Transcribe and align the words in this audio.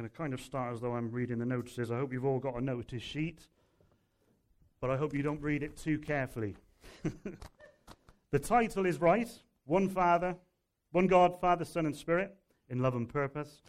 going 0.00 0.10
to 0.10 0.16
kind 0.16 0.32
of 0.32 0.40
start 0.40 0.72
as 0.72 0.80
though 0.80 0.94
I'm 0.94 1.10
reading 1.10 1.38
the 1.38 1.44
notices. 1.44 1.90
I 1.90 1.98
hope 1.98 2.10
you've 2.10 2.24
all 2.24 2.38
got 2.38 2.56
a 2.56 2.60
notice 2.62 3.02
sheet, 3.02 3.48
but 4.80 4.90
I 4.90 4.96
hope 4.96 5.12
you 5.12 5.22
don't 5.22 5.42
read 5.42 5.62
it 5.62 5.76
too 5.76 5.98
carefully. 5.98 6.56
the 8.30 8.38
title 8.38 8.86
is 8.86 8.98
right 8.98 9.28
One 9.66 9.90
Father, 9.90 10.36
one 10.92 11.06
God, 11.06 11.38
Father, 11.38 11.66
Son, 11.66 11.84
and 11.84 11.94
Spirit, 11.94 12.34
in 12.70 12.78
love 12.78 12.94
and 12.94 13.10
purpose. 13.10 13.60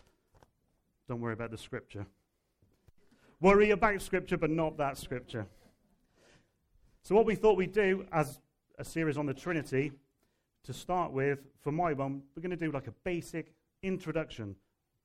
Don't 1.09 1.19
worry 1.19 1.33
about 1.33 1.51
the 1.51 1.57
scripture. 1.57 2.05
Worry 3.41 3.71
about 3.71 4.01
scripture, 4.01 4.37
but 4.37 4.51
not 4.51 4.77
that 4.77 4.97
scripture. 4.97 5.47
So, 7.03 7.13
what 7.13 7.25
we 7.25 7.35
thought 7.35 7.57
we'd 7.57 7.73
do 7.73 8.05
as 8.13 8.39
a 8.79 8.85
series 8.85 9.17
on 9.17 9.25
the 9.25 9.33
Trinity, 9.33 9.91
to 10.63 10.71
start 10.71 11.11
with, 11.11 11.39
for 11.59 11.73
my 11.73 11.91
one, 11.91 12.21
we're 12.37 12.41
going 12.41 12.57
to 12.57 12.65
do 12.65 12.71
like 12.71 12.87
a 12.87 12.93
basic 13.03 13.51
introduction 13.83 14.55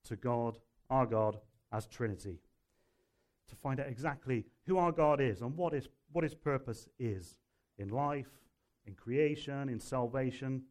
to 0.04 0.14
God, 0.14 0.58
our 0.90 1.06
God, 1.06 1.38
as 1.72 1.86
Trinity. 1.86 2.40
To 3.48 3.56
find 3.56 3.78
out 3.80 3.88
exactly 3.88 4.44
who 4.66 4.78
our 4.78 4.92
God 4.92 5.20
is 5.20 5.40
and 5.40 5.56
what 5.56 5.72
his, 5.72 5.88
what 6.12 6.24
his 6.24 6.34
purpose 6.34 6.88
is 6.98 7.36
in 7.78 7.88
life, 7.88 8.30
in 8.86 8.94
creation, 8.94 9.68
in 9.68 9.78
salvation, 9.80 10.62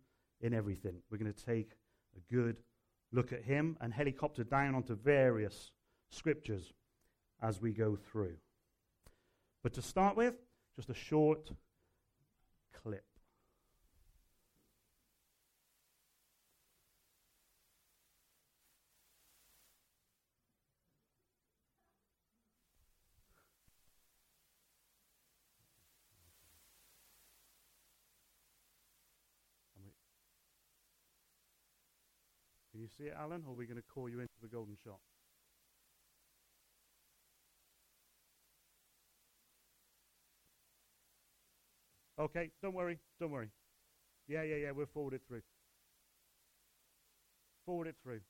in 0.41 0.53
everything. 0.53 0.95
We're 1.09 1.17
going 1.17 1.33
to 1.33 1.45
take 1.45 1.71
a 2.15 2.33
good 2.33 2.59
look 3.11 3.31
at 3.31 3.43
him 3.43 3.77
and 3.81 3.93
helicopter 3.93 4.43
down 4.43 4.75
onto 4.75 4.95
various 4.95 5.71
scriptures 6.09 6.73
as 7.41 7.61
we 7.61 7.71
go 7.71 7.95
through. 7.95 8.35
But 9.63 9.73
to 9.73 9.81
start 9.81 10.15
with, 10.15 10.35
just 10.75 10.89
a 10.89 10.93
short 10.93 11.49
clip. 12.83 13.05
Can 32.74 32.74
you 32.85 32.89
see 32.95 33.09
it, 33.09 33.15
Alan, 33.19 33.43
or 33.47 33.53
are 33.53 33.57
we 33.57 33.65
going 33.65 33.81
to 33.81 33.83
call 33.93 34.07
you 34.07 34.19
into 34.19 34.37
the 34.41 34.47
golden 34.47 34.77
shot? 34.83 34.99
Okay, 42.19 42.51
don't 42.61 42.73
worry, 42.73 42.99
don't 43.19 43.31
worry. 43.31 43.49
Yeah, 44.27 44.43
yeah, 44.43 44.55
yeah, 44.55 44.71
we'll 44.71 44.85
forward 44.85 45.13
it 45.13 45.21
through. 45.27 45.41
Forward 47.65 47.87
it 47.87 47.95
through. 48.03 48.21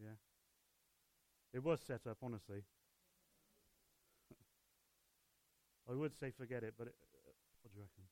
Yeah. 0.00 0.14
It 1.52 1.64
was 1.64 1.80
set 1.80 2.06
up, 2.08 2.18
honestly. 2.22 2.62
I 5.90 5.94
would 5.94 6.14
say 6.16 6.30
forget 6.30 6.62
it, 6.62 6.74
but 6.78 6.86
it, 6.88 6.94
uh, 7.02 7.32
what 7.62 7.72
do 7.72 7.78
you 7.78 7.82
reckon? 7.82 8.04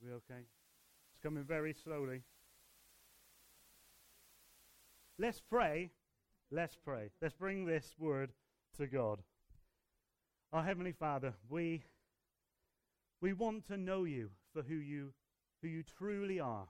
We 0.00 0.10
okay? 0.12 0.46
Coming 1.22 1.44
very 1.44 1.72
slowly. 1.72 2.22
Let's 5.18 5.40
pray. 5.40 5.90
Let's 6.50 6.76
pray. 6.76 7.10
Let's 7.20 7.34
bring 7.34 7.64
this 7.64 7.94
word 7.96 8.32
to 8.76 8.88
God. 8.88 9.20
Our 10.52 10.64
Heavenly 10.64 10.90
Father, 10.90 11.34
we, 11.48 11.84
we 13.20 13.32
want 13.34 13.66
to 13.68 13.76
know 13.76 14.02
you 14.02 14.30
for 14.52 14.62
who 14.62 14.74
you, 14.74 15.12
who 15.62 15.68
you 15.68 15.84
truly 15.96 16.40
are. 16.40 16.66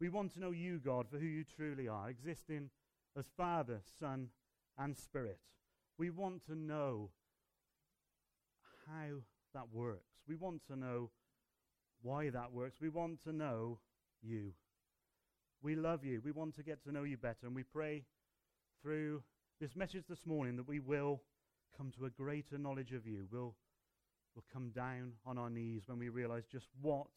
We 0.00 0.10
want 0.10 0.32
to 0.34 0.40
know 0.40 0.52
you, 0.52 0.78
God, 0.78 1.08
for 1.10 1.18
who 1.18 1.26
you 1.26 1.42
truly 1.42 1.88
are, 1.88 2.08
existing 2.08 2.70
as 3.18 3.24
Father, 3.36 3.80
Son, 3.98 4.28
and 4.78 4.96
Spirit. 4.96 5.40
We 5.98 6.10
want 6.10 6.46
to 6.46 6.54
know 6.54 7.10
how 8.86 9.22
that 9.54 9.72
works. 9.72 10.20
We 10.28 10.36
want 10.36 10.60
to 10.68 10.76
know 10.76 11.10
why 12.06 12.30
that 12.30 12.52
works. 12.52 12.78
We 12.80 12.88
want 12.88 13.22
to 13.24 13.32
know 13.32 13.80
you. 14.22 14.52
We 15.60 15.74
love 15.74 16.04
you. 16.04 16.22
We 16.24 16.30
want 16.30 16.54
to 16.54 16.62
get 16.62 16.82
to 16.84 16.92
know 16.92 17.02
you 17.02 17.16
better. 17.16 17.46
And 17.46 17.54
we 17.54 17.64
pray 17.64 18.04
through 18.80 19.22
this 19.60 19.74
message 19.74 20.04
this 20.08 20.24
morning 20.24 20.56
that 20.56 20.68
we 20.68 20.78
will 20.78 21.22
come 21.76 21.90
to 21.98 22.06
a 22.06 22.10
greater 22.10 22.58
knowledge 22.58 22.92
of 22.92 23.06
you. 23.06 23.26
We'll, 23.32 23.54
we'll 24.34 24.44
come 24.52 24.70
down 24.70 25.14
on 25.26 25.36
our 25.36 25.50
knees 25.50 25.82
when 25.86 25.98
we 25.98 26.08
realize 26.08 26.44
just 26.50 26.68
what 26.80 27.08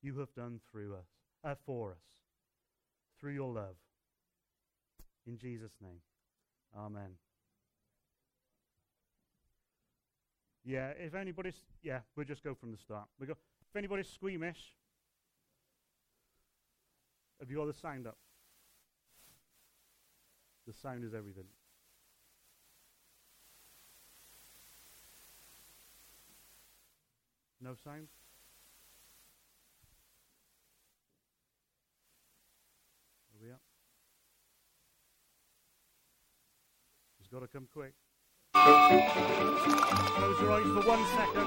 you 0.00 0.18
have 0.18 0.32
done 0.34 0.60
through 0.72 0.94
us, 0.94 1.06
uh, 1.44 1.54
for 1.66 1.92
us, 1.92 1.98
through 3.20 3.32
your 3.32 3.52
love. 3.52 3.76
In 5.26 5.36
Jesus' 5.36 5.72
name, 5.82 6.00
amen. 6.76 7.10
Yeah, 10.64 10.92
if 10.98 11.14
anybody's, 11.14 11.60
yeah, 11.82 12.00
we'll 12.16 12.26
just 12.26 12.42
go 12.42 12.54
from 12.54 12.72
the 12.72 12.78
start. 12.78 13.04
We 13.18 13.26
go. 13.26 13.34
If 13.70 13.76
anybody's 13.76 14.08
squeamish, 14.08 14.74
have 17.38 17.48
you 17.48 17.58
got 17.58 17.68
the 17.68 17.72
sound 17.72 18.08
up? 18.08 18.16
The 20.66 20.72
sound 20.72 21.04
is 21.04 21.14
everything. 21.14 21.44
No 27.60 27.76
sound? 27.84 28.08
Are 33.32 33.44
we 33.44 33.52
up? 33.52 33.60
He's 37.18 37.28
got 37.28 37.40
to 37.40 37.46
come 37.46 37.68
quick. 37.72 37.94
Close 38.52 40.40
your 40.40 40.52
eyes 40.52 40.64
for 40.64 40.82
one 40.88 41.04
second. 41.16 41.46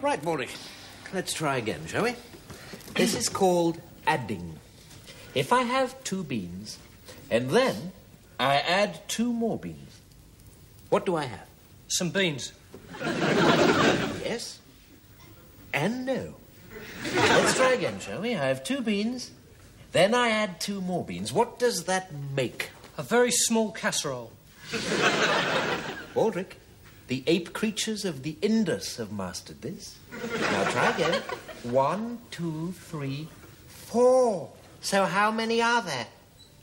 Right, 0.00 0.22
Maury. 0.24 0.48
Let's 1.12 1.32
try 1.32 1.56
again, 1.56 1.86
shall 1.86 2.04
we? 2.04 2.14
This 2.94 3.14
is 3.14 3.28
called 3.28 3.80
adding. 4.06 4.58
If 5.34 5.52
I 5.52 5.62
have 5.62 6.02
two 6.04 6.24
beans, 6.24 6.78
and 7.30 7.50
then 7.50 7.92
I 8.38 8.56
add 8.56 9.08
two 9.08 9.32
more 9.32 9.58
beans, 9.58 10.00
what 10.90 11.06
do 11.06 11.16
I 11.16 11.24
have? 11.24 11.46
Some 11.88 12.10
beans. 12.10 12.52
Yes 14.24 14.60
and 15.74 16.06
no. 16.06 16.34
Let's 17.14 17.56
try 17.56 17.72
again, 17.72 18.00
shall 18.00 18.20
we? 18.20 18.34
I 18.34 18.46
have 18.48 18.64
two 18.64 18.80
beans, 18.80 19.30
then 19.92 20.14
I 20.14 20.30
add 20.30 20.60
two 20.60 20.80
more 20.80 21.04
beans. 21.04 21.32
What 21.32 21.58
does 21.58 21.84
that 21.84 22.12
make? 22.34 22.70
A 22.96 23.02
very 23.02 23.30
small 23.30 23.72
casserole. 23.72 24.32
Baldrick, 26.14 26.54
the 27.08 27.22
ape 27.26 27.52
creatures 27.52 28.04
of 28.04 28.22
the 28.22 28.36
Indus 28.40 28.96
have 28.96 29.12
mastered 29.12 29.62
this. 29.62 29.98
Now 30.40 30.64
try 30.70 30.90
again. 30.90 31.22
One, 31.62 32.18
two, 32.30 32.72
three, 32.72 33.28
four. 33.68 34.50
So 34.80 35.04
how 35.04 35.30
many 35.30 35.60
are 35.62 35.82
there? 35.82 36.06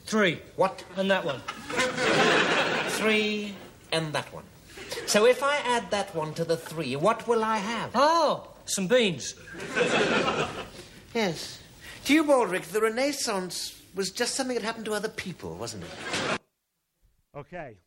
Three. 0.06 0.42
What? 0.56 0.84
And 0.98 1.10
that 1.12 1.24
one. 1.24 1.42
Three 2.98 3.56
and 3.92 4.14
that 4.14 4.34
one. 4.34 4.44
So 5.06 5.26
if 5.26 5.44
I 5.44 5.58
add 5.58 5.92
that 5.92 6.16
one 6.16 6.34
to 6.34 6.44
the 6.44 6.58
three, 6.58 6.96
what 6.96 7.28
will 7.28 7.44
I 7.44 7.58
have? 7.58 7.92
Oh, 7.94 8.48
some 8.70 8.88
beans. 8.88 9.36
Yes. 11.14 11.60
To 12.06 12.14
you, 12.14 12.24
Baldrick, 12.24 12.64
the 12.64 12.82
Renaissance 12.82 13.82
was 13.96 14.12
just 14.12 14.36
something 14.36 14.56
that 14.56 14.64
happened 14.64 14.86
to 14.86 14.94
other 14.94 15.10
people, 15.10 15.56
wasn't 15.56 15.84
it? 15.84 16.40
Okay. 17.36 17.78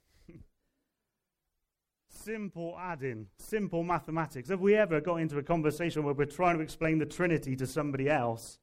simple 2.23 2.77
adding, 2.79 3.27
simple 3.39 3.83
mathematics. 3.83 4.49
Have 4.49 4.61
we 4.61 4.75
ever 4.75 5.01
got 5.01 5.17
into 5.17 5.39
a 5.39 5.43
conversation 5.43 6.05
where 6.05 6.15
we're 6.15 6.25
trying 6.25 6.57
to 6.57 6.63
explain 6.63 6.99
the 6.99 7.07
Trinity 7.07 7.57
to 7.57 7.67
somebody 7.67 8.09
else 8.09 8.59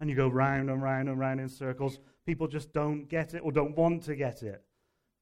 and 0.00 0.08
you 0.08 0.16
go 0.16 0.28
round 0.28 0.70
and 0.70 0.82
round 0.82 1.08
and 1.08 1.18
round 1.18 1.40
in 1.40 1.48
circles? 1.48 1.98
People 2.26 2.48
just 2.48 2.72
don't 2.72 3.08
get 3.08 3.34
it 3.34 3.40
or 3.44 3.52
don't 3.52 3.76
want 3.76 4.02
to 4.04 4.16
get 4.16 4.42
it. 4.42 4.62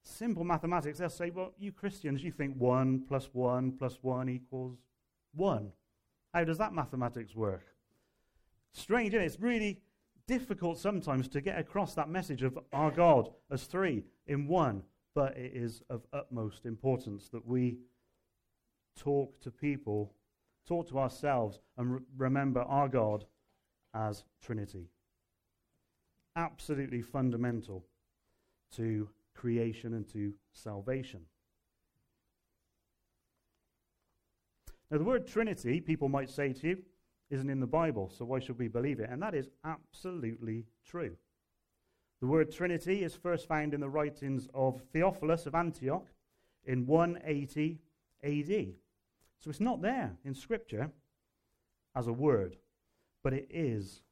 Simple 0.05 0.45
mathematics, 0.45 0.99
they'll 0.99 1.11
say, 1.11 1.31
well, 1.31 1.53
you 1.59 1.73
Christians, 1.73 2.23
you 2.23 2.33
think 2.33 2.57
1 2.57 3.05
plus 3.09 3.29
1 3.33 3.73
plus 3.73 3.99
1 4.03 4.29
equals 4.29 4.79
1. 5.35 5.73
How 6.33 6.45
does 6.45 6.59
that 6.59 6.73
mathematics 6.73 7.35
work? 7.35 7.65
Strange, 8.73 9.15
isn't 9.15 9.23
it? 9.23 9.27
It's 9.27 9.41
really 9.41 9.81
difficult 10.27 10.79
sometimes 10.79 11.29
to 11.29 11.41
get 11.41 11.59
across 11.59 11.95
that 11.95 12.09
message 12.09 12.43
of 12.43 12.59
our 12.73 12.91
God 12.91 13.31
as 13.51 13.65
three 13.65 14.05
in 14.27 14.47
one, 14.47 14.83
but 15.15 15.37
it 15.37 15.53
is 15.55 15.83
of 15.91 16.07
utmost 16.13 16.65
importance 16.65 17.29
that 17.29 17.47
we 17.47 17.79
talk 18.99 19.41
to 19.41 19.51
people, 19.51 20.15
talk 20.67 20.89
to 20.89 20.99
ourselves, 20.99 21.61
and 21.77 21.95
re- 21.95 22.01
remember 22.17 22.63
our 22.63 22.89
God 22.89 23.27
as 23.95 24.25
Trinity. 24.41 24.89
Absolutely 26.35 27.03
fundamental 27.03 27.85
to 28.77 29.09
creation 29.35 29.93
and 29.93 30.09
to 30.13 30.33
salvation. 30.55 31.21
Now, 34.93 34.99
the 34.99 35.05
word 35.05 35.27
Trinity, 35.27 35.81
people 35.81 36.11
might 36.11 36.29
say 36.29 36.53
to 36.53 36.69
you, 36.69 36.79
isn't 37.31 37.49
in 37.49 37.61
the 37.61 37.67
Bible, 37.67 38.13
so 38.15 38.27
why 38.27 38.41
should 38.41 38.59
we 38.59 38.69
believe 38.69 39.01
it? 39.01 39.09
And 39.11 39.23
that 39.23 39.35
is 39.35 39.49
absolutely 39.65 40.67
true. 40.87 41.17
The 42.21 42.27
word 42.27 42.53
Trinity 42.53 43.03
is 43.03 43.15
first 43.15 43.49
found 43.49 43.73
in 43.73 43.81
the 43.81 43.89
writings 43.89 44.51
of 44.53 44.83
Theophilus 44.93 45.47
of 45.47 45.55
Antioch 45.55 46.07
in 46.67 46.87
180 46.87 47.79
AD. 48.23 48.75
So 49.39 49.49
it's 49.49 49.61
not 49.61 49.81
there 49.81 50.15
in 50.27 50.35
Scripture 50.35 50.91
as 51.97 52.07
a 52.07 52.13
word, 52.13 52.59
but 53.25 53.33
it 53.33 53.47
is 53.49 54.03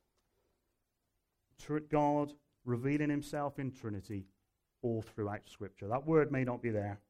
God 1.90 2.32
revealing 2.64 3.10
himself 3.10 3.58
in 3.58 3.70
Trinity 3.70 4.24
all 4.80 5.02
throughout 5.02 5.46
Scripture. 5.46 5.88
That 5.88 6.06
word 6.06 6.32
may 6.32 6.44
not 6.44 6.62
be 6.62 6.70
there, 6.70 7.00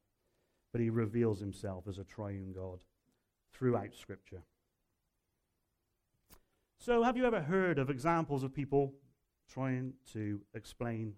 but 0.73 0.81
he 0.81 0.89
reveals 0.89 1.39
himself 1.39 1.85
as 1.87 1.99
a 1.99 2.03
triune 2.03 2.51
God 2.53 2.81
throughout 3.53 3.93
Scripture. 3.95 4.43
So, 6.77 7.03
have 7.03 7.15
you 7.15 7.25
ever 7.25 7.41
heard 7.41 7.77
of 7.77 7.89
examples 7.89 8.43
of 8.43 8.53
people 8.53 8.93
trying 9.47 9.93
to 10.13 10.41
explain 10.55 11.13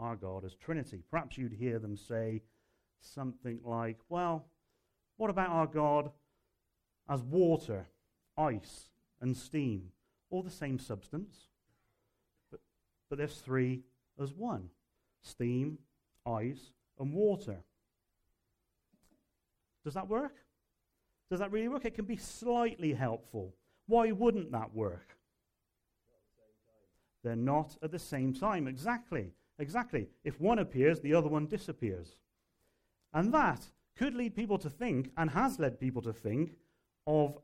our 0.00 0.16
God 0.16 0.44
as 0.44 0.54
Trinity? 0.54 1.04
Perhaps 1.10 1.38
you'd 1.38 1.52
hear 1.52 1.78
them 1.78 1.96
say 1.96 2.42
something 3.00 3.60
like, 3.64 3.98
well, 4.08 4.46
what 5.16 5.30
about 5.30 5.50
our 5.50 5.66
God 5.66 6.10
as 7.08 7.22
water, 7.22 7.86
ice, 8.36 8.88
and 9.20 9.36
steam? 9.36 9.92
All 10.30 10.42
the 10.42 10.50
same 10.50 10.78
substance, 10.78 11.48
but, 12.50 12.60
but 13.08 13.18
there's 13.18 13.38
three 13.38 13.82
as 14.20 14.32
one 14.32 14.70
steam, 15.22 15.78
ice, 16.26 16.72
and 16.98 17.12
water. 17.12 17.58
Does 19.84 19.94
that 19.94 20.08
work? 20.08 20.34
Does 21.30 21.40
that 21.40 21.52
really 21.52 21.68
work? 21.68 21.84
It 21.84 21.94
can 21.94 22.06
be 22.06 22.16
slightly 22.16 22.94
helpful. 22.94 23.54
Why 23.86 24.12
wouldn't 24.12 24.52
that 24.52 24.74
work? 24.74 25.16
They're 27.22 27.36
not 27.36 27.76
at 27.82 27.90
the 27.90 27.98
same 27.98 28.32
time. 28.32 28.66
Exactly. 28.66 29.32
Exactly. 29.58 30.08
If 30.24 30.40
one 30.40 30.58
appears, 30.58 31.00
the 31.00 31.14
other 31.14 31.28
one 31.28 31.46
disappears. 31.46 32.16
And 33.12 33.32
that 33.34 33.70
could 33.96 34.14
lead 34.14 34.36
people 34.36 34.58
to 34.58 34.70
think, 34.70 35.10
and 35.16 35.30
has 35.30 35.58
led 35.58 35.80
people 35.80 36.02
to 36.02 36.12
think, 36.12 36.52
of 37.06 37.38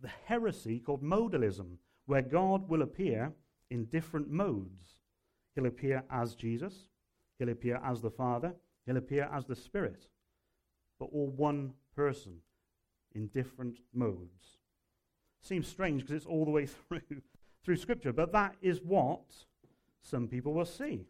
the 0.00 0.10
heresy 0.26 0.78
called 0.78 1.02
modalism, 1.02 1.78
where 2.06 2.22
God 2.22 2.68
will 2.68 2.82
appear 2.82 3.32
in 3.70 3.86
different 3.86 4.30
modes. 4.30 5.00
He'll 5.54 5.66
appear 5.66 6.04
as 6.10 6.34
Jesus, 6.34 6.88
he'll 7.38 7.48
appear 7.48 7.80
as 7.82 8.02
the 8.02 8.10
Father, 8.10 8.54
he'll 8.84 8.96
appear 8.96 9.30
as 9.32 9.46
the 9.46 9.56
Spirit, 9.56 10.08
but 10.98 11.08
all 11.12 11.28
one 11.28 11.72
person 11.96 12.40
in 13.14 13.28
different 13.28 13.78
modes. 13.92 14.58
Seems 15.40 15.68
strange 15.68 16.02
because 16.02 16.16
it's 16.16 16.26
all 16.26 16.44
the 16.44 16.50
way 16.50 16.66
through, 16.88 17.00
through 17.64 17.76
Scripture, 17.76 18.12
but 18.12 18.32
that 18.32 18.56
is 18.60 18.80
what 18.82 19.22
some 20.02 20.28
people 20.28 20.52
will 20.52 20.64
see. 20.64 21.06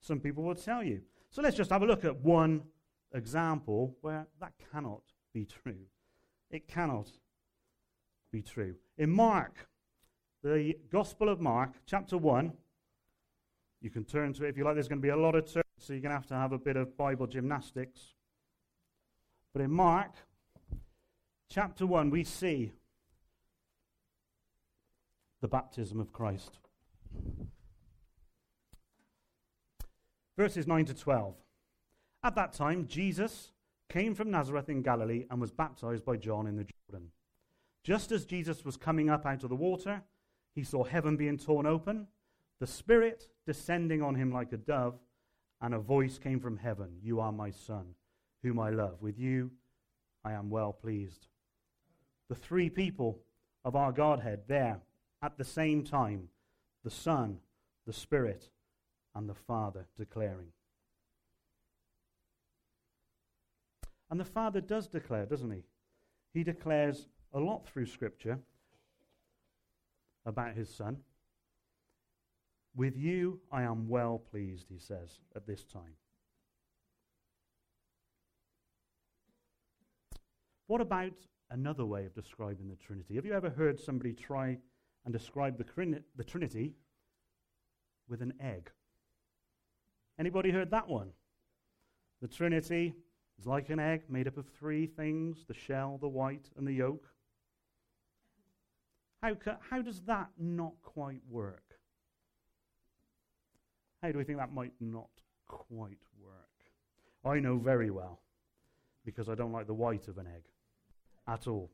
Some 0.00 0.20
people 0.20 0.42
will 0.42 0.54
tell 0.54 0.82
you. 0.82 1.02
So 1.30 1.42
let's 1.42 1.56
just 1.56 1.70
have 1.70 1.82
a 1.82 1.86
look 1.86 2.04
at 2.04 2.16
one 2.16 2.62
example 3.14 3.96
where 4.00 4.26
that 4.40 4.52
cannot 4.72 5.02
be 5.32 5.46
true. 5.46 5.86
It 6.50 6.68
cannot 6.68 7.08
be 8.30 8.42
true. 8.42 8.74
In 8.98 9.10
Mark, 9.10 9.68
the 10.42 10.76
Gospel 10.90 11.28
of 11.28 11.40
Mark, 11.40 11.72
chapter 11.86 12.18
1, 12.18 12.52
you 13.80 13.90
can 13.90 14.04
turn 14.04 14.32
to 14.34 14.44
it 14.44 14.50
if 14.50 14.56
you 14.56 14.64
like. 14.64 14.74
There's 14.74 14.88
going 14.88 15.00
to 15.00 15.02
be 15.02 15.10
a 15.10 15.16
lot 15.16 15.34
of 15.34 15.44
turns, 15.50 15.64
so 15.78 15.92
you're 15.92 16.02
going 16.02 16.10
to 16.10 16.16
have 16.16 16.26
to 16.26 16.34
have 16.34 16.52
a 16.52 16.58
bit 16.58 16.76
of 16.76 16.96
Bible 16.96 17.26
gymnastics. 17.26 18.14
But 19.52 19.62
in 19.62 19.70
Mark, 19.70 20.12
chapter 21.52 21.86
1, 21.86 22.08
we 22.08 22.24
see 22.24 22.72
the 25.42 25.48
baptism 25.48 26.00
of 26.00 26.10
Christ. 26.10 26.58
Verses 30.38 30.66
9 30.66 30.86
to 30.86 30.94
12. 30.94 31.34
At 32.24 32.34
that 32.36 32.54
time, 32.54 32.86
Jesus 32.86 33.52
came 33.90 34.14
from 34.14 34.30
Nazareth 34.30 34.70
in 34.70 34.80
Galilee 34.80 35.26
and 35.30 35.42
was 35.42 35.50
baptized 35.50 36.06
by 36.06 36.16
John 36.16 36.46
in 36.46 36.56
the 36.56 36.64
Jordan. 36.64 37.08
Just 37.84 38.12
as 38.12 38.24
Jesus 38.24 38.64
was 38.64 38.78
coming 38.78 39.10
up 39.10 39.26
out 39.26 39.42
of 39.42 39.50
the 39.50 39.54
water, 39.56 40.02
he 40.54 40.64
saw 40.64 40.84
heaven 40.84 41.16
being 41.16 41.36
torn 41.36 41.66
open, 41.66 42.06
the 42.60 42.66
Spirit 42.66 43.28
descending 43.44 44.00
on 44.00 44.14
him 44.14 44.32
like 44.32 44.52
a 44.52 44.56
dove, 44.56 44.98
and 45.60 45.74
a 45.74 45.78
voice 45.78 46.18
came 46.18 46.40
from 46.40 46.56
heaven 46.56 46.96
You 47.02 47.20
are 47.20 47.32
my 47.32 47.50
Son, 47.50 47.94
whom 48.42 48.58
I 48.58 48.70
love. 48.70 49.02
With 49.02 49.18
you 49.18 49.50
I 50.24 50.32
am 50.32 50.48
well 50.48 50.72
pleased. 50.72 51.26
The 52.28 52.34
three 52.34 52.70
people 52.70 53.18
of 53.64 53.76
our 53.76 53.92
Godhead 53.92 54.42
there 54.48 54.80
at 55.22 55.36
the 55.36 55.44
same 55.44 55.84
time 55.84 56.28
the 56.84 56.90
Son, 56.90 57.38
the 57.86 57.92
Spirit, 57.92 58.50
and 59.14 59.28
the 59.28 59.34
Father 59.34 59.86
declaring. 59.96 60.48
And 64.10 64.18
the 64.18 64.24
Father 64.24 64.60
does 64.60 64.88
declare, 64.88 65.26
doesn't 65.26 65.50
he? 65.50 65.62
He 66.34 66.42
declares 66.42 67.08
a 67.32 67.40
lot 67.40 67.66
through 67.66 67.86
Scripture 67.86 68.38
about 70.26 70.54
his 70.54 70.68
Son. 70.68 70.98
With 72.74 72.96
you 72.96 73.40
I 73.50 73.62
am 73.62 73.88
well 73.88 74.22
pleased, 74.30 74.66
he 74.68 74.78
says 74.78 75.18
at 75.36 75.46
this 75.46 75.64
time. 75.64 75.94
What 80.66 80.80
about 80.80 81.12
another 81.52 81.84
way 81.84 82.06
of 82.06 82.14
describing 82.14 82.68
the 82.68 82.76
Trinity? 82.76 83.14
Have 83.14 83.26
you 83.26 83.34
ever 83.34 83.50
heard 83.50 83.78
somebody 83.78 84.12
try 84.12 84.58
and 85.04 85.12
describe 85.12 85.58
the, 85.58 86.02
the 86.16 86.24
Trinity 86.24 86.72
with 88.08 88.22
an 88.22 88.32
egg? 88.40 88.70
Anybody 90.18 90.50
heard 90.50 90.70
that 90.70 90.88
one? 90.88 91.10
The 92.20 92.28
Trinity 92.28 92.94
is 93.38 93.46
like 93.46 93.70
an 93.70 93.78
egg 93.78 94.02
made 94.08 94.26
up 94.26 94.36
of 94.36 94.46
three 94.58 94.86
things 94.86 95.44
the 95.46 95.54
shell, 95.54 95.98
the 96.00 96.08
white, 96.08 96.48
and 96.56 96.66
the 96.66 96.72
yolk. 96.72 97.04
How, 99.22 99.34
ca- 99.34 99.58
how 99.70 99.82
does 99.82 100.00
that 100.02 100.28
not 100.38 100.72
quite 100.82 101.22
work? 101.28 101.62
How 104.02 104.10
do 104.10 104.18
we 104.18 104.24
think 104.24 104.38
that 104.38 104.52
might 104.52 104.72
not 104.80 105.10
quite 105.46 105.98
work? 106.20 106.34
I 107.24 107.38
know 107.38 107.56
very 107.56 107.90
well 107.90 108.20
because 109.04 109.28
I 109.28 109.34
don't 109.34 109.52
like 109.52 109.66
the 109.66 109.74
white 109.74 110.08
of 110.08 110.18
an 110.18 110.26
egg 110.26 110.42
at 111.26 111.46
all. 111.46 111.70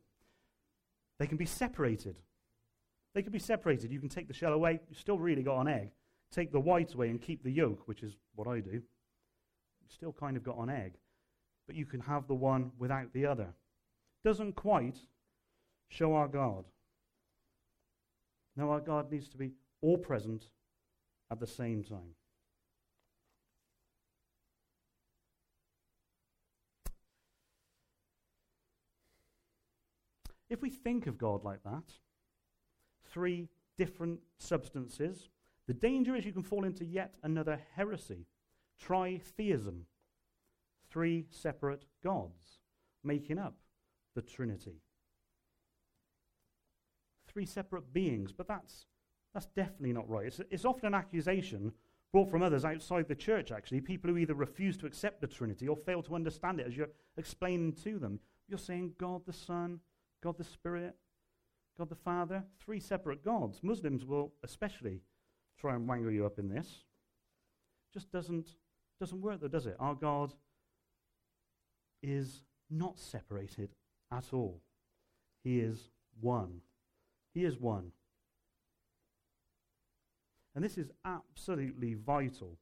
They 1.18 1.26
can 1.26 1.36
be 1.36 1.46
separated. 1.46 2.16
They 3.14 3.22
can 3.22 3.32
be 3.32 3.38
separated. 3.38 3.90
You 3.90 4.00
can 4.00 4.08
take 4.08 4.28
the 4.28 4.34
shell 4.34 4.52
away, 4.52 4.80
you've 4.88 4.98
still 4.98 5.18
really 5.18 5.42
got 5.42 5.60
an 5.60 5.68
egg. 5.68 5.90
Take 6.30 6.52
the 6.52 6.60
white 6.60 6.94
away 6.94 7.08
and 7.08 7.20
keep 7.20 7.42
the 7.42 7.50
yolk, 7.50 7.86
which 7.86 8.02
is 8.02 8.16
what 8.34 8.46
I 8.46 8.60
do. 8.60 8.70
You've 8.72 9.92
still 9.92 10.12
kind 10.12 10.36
of 10.36 10.42
got 10.42 10.58
an 10.58 10.68
egg 10.68 10.98
but 11.68 11.76
you 11.76 11.84
can 11.84 12.00
have 12.00 12.26
the 12.26 12.34
one 12.34 12.72
without 12.78 13.12
the 13.12 13.26
other. 13.26 13.54
Doesn't 14.24 14.56
quite 14.56 14.98
show 15.88 16.14
our 16.14 16.26
God. 16.26 16.64
No, 18.56 18.70
our 18.70 18.80
God 18.80 19.12
needs 19.12 19.28
to 19.28 19.36
be 19.36 19.52
all 19.82 19.98
present 19.98 20.46
at 21.30 21.38
the 21.38 21.46
same 21.46 21.84
time. 21.84 22.16
If 30.50 30.62
we 30.62 30.70
think 30.70 31.06
of 31.06 31.18
God 31.18 31.44
like 31.44 31.62
that, 31.64 31.92
three 33.10 33.48
different 33.76 34.20
substances, 34.38 35.28
the 35.66 35.74
danger 35.74 36.16
is 36.16 36.24
you 36.24 36.32
can 36.32 36.42
fall 36.42 36.64
into 36.64 36.84
yet 36.84 37.14
another 37.22 37.60
heresy 37.74 38.26
tritheism 38.82 39.82
three 40.90 41.26
separate 41.30 41.84
gods 42.02 42.60
making 43.04 43.38
up 43.38 43.54
the 44.14 44.22
Trinity. 44.22 44.80
Three 47.26 47.46
separate 47.46 47.92
beings, 47.92 48.32
but 48.32 48.48
that's, 48.48 48.86
that's 49.34 49.46
definitely 49.46 49.92
not 49.92 50.08
right. 50.08 50.26
It's, 50.26 50.40
it's 50.50 50.64
often 50.64 50.86
an 50.86 50.94
accusation 50.94 51.72
brought 52.10 52.30
from 52.30 52.42
others 52.42 52.64
outside 52.64 53.06
the 53.06 53.14
church, 53.14 53.52
actually, 53.52 53.82
people 53.82 54.10
who 54.10 54.16
either 54.16 54.34
refuse 54.34 54.78
to 54.78 54.86
accept 54.86 55.20
the 55.20 55.26
Trinity 55.26 55.68
or 55.68 55.76
fail 55.76 56.02
to 56.02 56.14
understand 56.14 56.58
it 56.58 56.66
as 56.66 56.76
you're 56.76 56.88
explaining 57.18 57.74
to 57.84 57.98
them. 57.98 58.18
You're 58.48 58.58
saying 58.58 58.94
God 58.98 59.22
the 59.26 59.32
Son, 59.32 59.80
God 60.22 60.36
the 60.36 60.44
Spirit, 60.44 60.94
God 61.76 61.88
the 61.88 61.94
Father, 61.94 62.44
three 62.58 62.80
separate 62.80 63.24
gods. 63.24 63.60
Muslims 63.62 64.04
will 64.04 64.32
especially 64.42 65.00
try 65.58 65.74
and 65.74 65.88
wangle 65.88 66.10
you 66.10 66.26
up 66.26 66.38
in 66.38 66.48
this. 66.48 66.84
Just 67.92 68.10
doesn't, 68.10 68.56
doesn't 69.00 69.20
work, 69.20 69.40
though, 69.40 69.48
does 69.48 69.66
it? 69.66 69.76
Our 69.78 69.94
God 69.94 70.34
is 72.02 72.42
not 72.70 72.98
separated 72.98 73.70
at 74.12 74.32
all. 74.32 74.60
He 75.44 75.60
is 75.60 75.90
one. 76.20 76.60
He 77.34 77.44
is 77.44 77.58
one. 77.58 77.92
And 80.54 80.64
this 80.64 80.78
is 80.78 80.90
absolutely 81.04 81.94
vital 81.94 82.58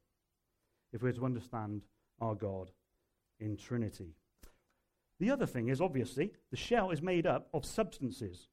if 0.93 1.03
we're 1.03 1.13
to 1.13 1.25
understand 1.25 1.83
our 2.21 2.35
God 2.35 2.71
in 3.41 3.57
Trinity. 3.57 4.15
The 5.19 5.31
other 5.31 5.47
thing 5.47 5.69
is 5.69 5.81
obviously 5.81 6.33
the 6.51 6.57
shell 6.57 6.91
is 6.91 7.01
made 7.01 7.27
up 7.27 7.49
of 7.55 7.65
substances. 7.65 8.49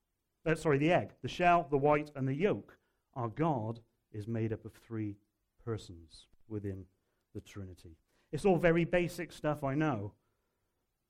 Uh, 0.46 0.55
sorry, 0.55 0.77
the 0.77 0.91
egg, 0.91 1.12
the 1.22 1.27
shell, 1.27 1.67
the 1.70 1.77
white, 1.77 2.12
and 2.15 2.27
the 2.27 2.34
yolk. 2.34 2.77
Our 3.15 3.29
God 3.29 3.79
is 4.12 4.27
made 4.27 4.53
up 4.53 4.65
of 4.65 4.74
three 4.74 5.17
persons 5.63 6.27
within 6.48 6.86
the 7.34 7.41
Trinity. 7.41 7.98
It's 8.32 8.46
all 8.46 8.58
very 8.58 8.86
basic 8.86 9.32
stuff, 9.32 9.63
I 9.63 9.75
know. 9.75 10.13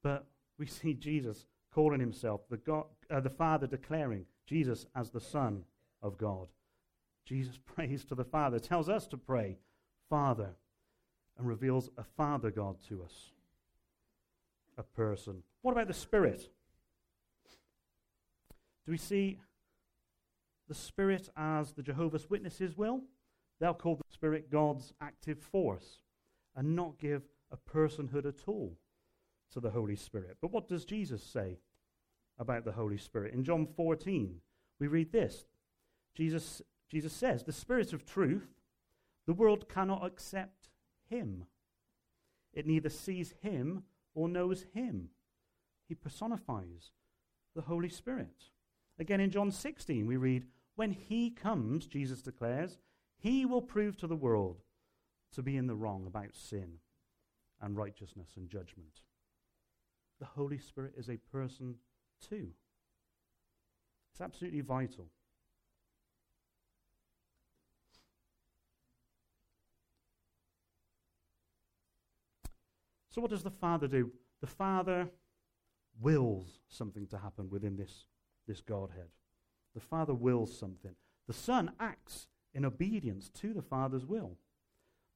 But 0.03 0.25
we 0.57 0.65
see 0.67 0.93
Jesus 0.93 1.45
calling 1.73 1.99
himself 1.99 2.41
the, 2.49 2.57
God, 2.57 2.85
uh, 3.09 3.19
the 3.19 3.29
Father, 3.29 3.67
declaring 3.67 4.25
Jesus 4.45 4.85
as 4.95 5.09
the 5.09 5.21
Son 5.21 5.63
of 6.01 6.17
God. 6.17 6.47
Jesus 7.25 7.57
prays 7.65 8.03
to 8.05 8.15
the 8.15 8.25
Father, 8.25 8.59
tells 8.59 8.89
us 8.89 9.07
to 9.07 9.17
pray, 9.17 9.57
Father, 10.09 10.51
and 11.37 11.47
reveals 11.47 11.89
a 11.97 12.03
Father 12.03 12.51
God 12.51 12.77
to 12.87 13.03
us, 13.03 13.31
a 14.77 14.83
person. 14.83 15.43
What 15.61 15.71
about 15.71 15.87
the 15.87 15.93
Spirit? 15.93 16.49
Do 18.85 18.91
we 18.91 18.97
see 18.97 19.39
the 20.67 20.73
Spirit 20.73 21.29
as 21.37 21.73
the 21.73 21.83
Jehovah's 21.83 22.29
Witnesses 22.29 22.77
will? 22.77 23.01
They'll 23.59 23.73
call 23.73 23.95
the 23.95 24.03
Spirit 24.11 24.51
God's 24.51 24.93
active 25.01 25.39
force 25.39 25.99
and 26.55 26.75
not 26.75 26.99
give 26.99 27.23
a 27.51 27.57
personhood 27.57 28.25
at 28.25 28.47
all 28.47 28.77
to 29.53 29.59
the 29.59 29.69
Holy 29.69 29.95
Spirit. 29.95 30.37
But 30.41 30.51
what 30.51 30.67
does 30.67 30.85
Jesus 30.85 31.23
say 31.23 31.59
about 32.39 32.65
the 32.65 32.71
Holy 32.71 32.97
Spirit? 32.97 33.33
In 33.33 33.43
John 33.43 33.65
14, 33.65 34.35
we 34.79 34.87
read 34.87 35.11
this 35.11 35.45
Jesus, 36.15 36.61
Jesus 36.89 37.13
says, 37.13 37.43
The 37.43 37.53
Spirit 37.53 37.93
of 37.93 38.05
truth, 38.05 38.47
the 39.25 39.33
world 39.33 39.69
cannot 39.69 40.05
accept 40.05 40.69
him. 41.09 41.45
It 42.53 42.67
neither 42.67 42.89
sees 42.89 43.33
him 43.41 43.83
or 44.13 44.27
knows 44.27 44.65
him. 44.73 45.09
He 45.87 45.95
personifies 45.95 46.91
the 47.55 47.61
Holy 47.61 47.89
Spirit. 47.89 48.49
Again, 48.99 49.19
in 49.19 49.31
John 49.31 49.51
16, 49.51 50.05
we 50.05 50.17
read, 50.17 50.45
When 50.75 50.91
he 50.91 51.29
comes, 51.29 51.87
Jesus 51.87 52.21
declares, 52.21 52.77
he 53.17 53.45
will 53.45 53.61
prove 53.61 53.97
to 53.97 54.07
the 54.07 54.15
world 54.15 54.61
to 55.33 55.41
be 55.41 55.57
in 55.57 55.67
the 55.67 55.75
wrong 55.75 56.05
about 56.05 56.35
sin 56.35 56.79
and 57.61 57.77
righteousness 57.77 58.31
and 58.35 58.49
judgment. 58.49 59.01
The 60.19 60.25
Holy 60.25 60.57
Spirit 60.57 60.93
is 60.97 61.09
a 61.09 61.17
person 61.31 61.75
too. 62.21 62.49
It's 64.11 64.21
absolutely 64.21 64.61
vital. 64.61 65.07
So, 73.13 73.21
what 73.21 73.29
does 73.29 73.43
the 73.43 73.51
Father 73.51 73.87
do? 73.87 74.11
The 74.41 74.47
Father 74.47 75.07
wills 76.01 76.61
something 76.67 77.05
to 77.07 77.17
happen 77.17 77.49
within 77.49 77.77
this, 77.77 78.05
this 78.47 78.61
Godhead. 78.61 79.09
The 79.75 79.81
Father 79.81 80.15
wills 80.15 80.57
something. 80.57 80.95
The 81.27 81.33
Son 81.33 81.71
acts 81.79 82.27
in 82.55 82.65
obedience 82.65 83.29
to 83.41 83.53
the 83.53 83.61
Father's 83.61 84.05
will. 84.05 84.37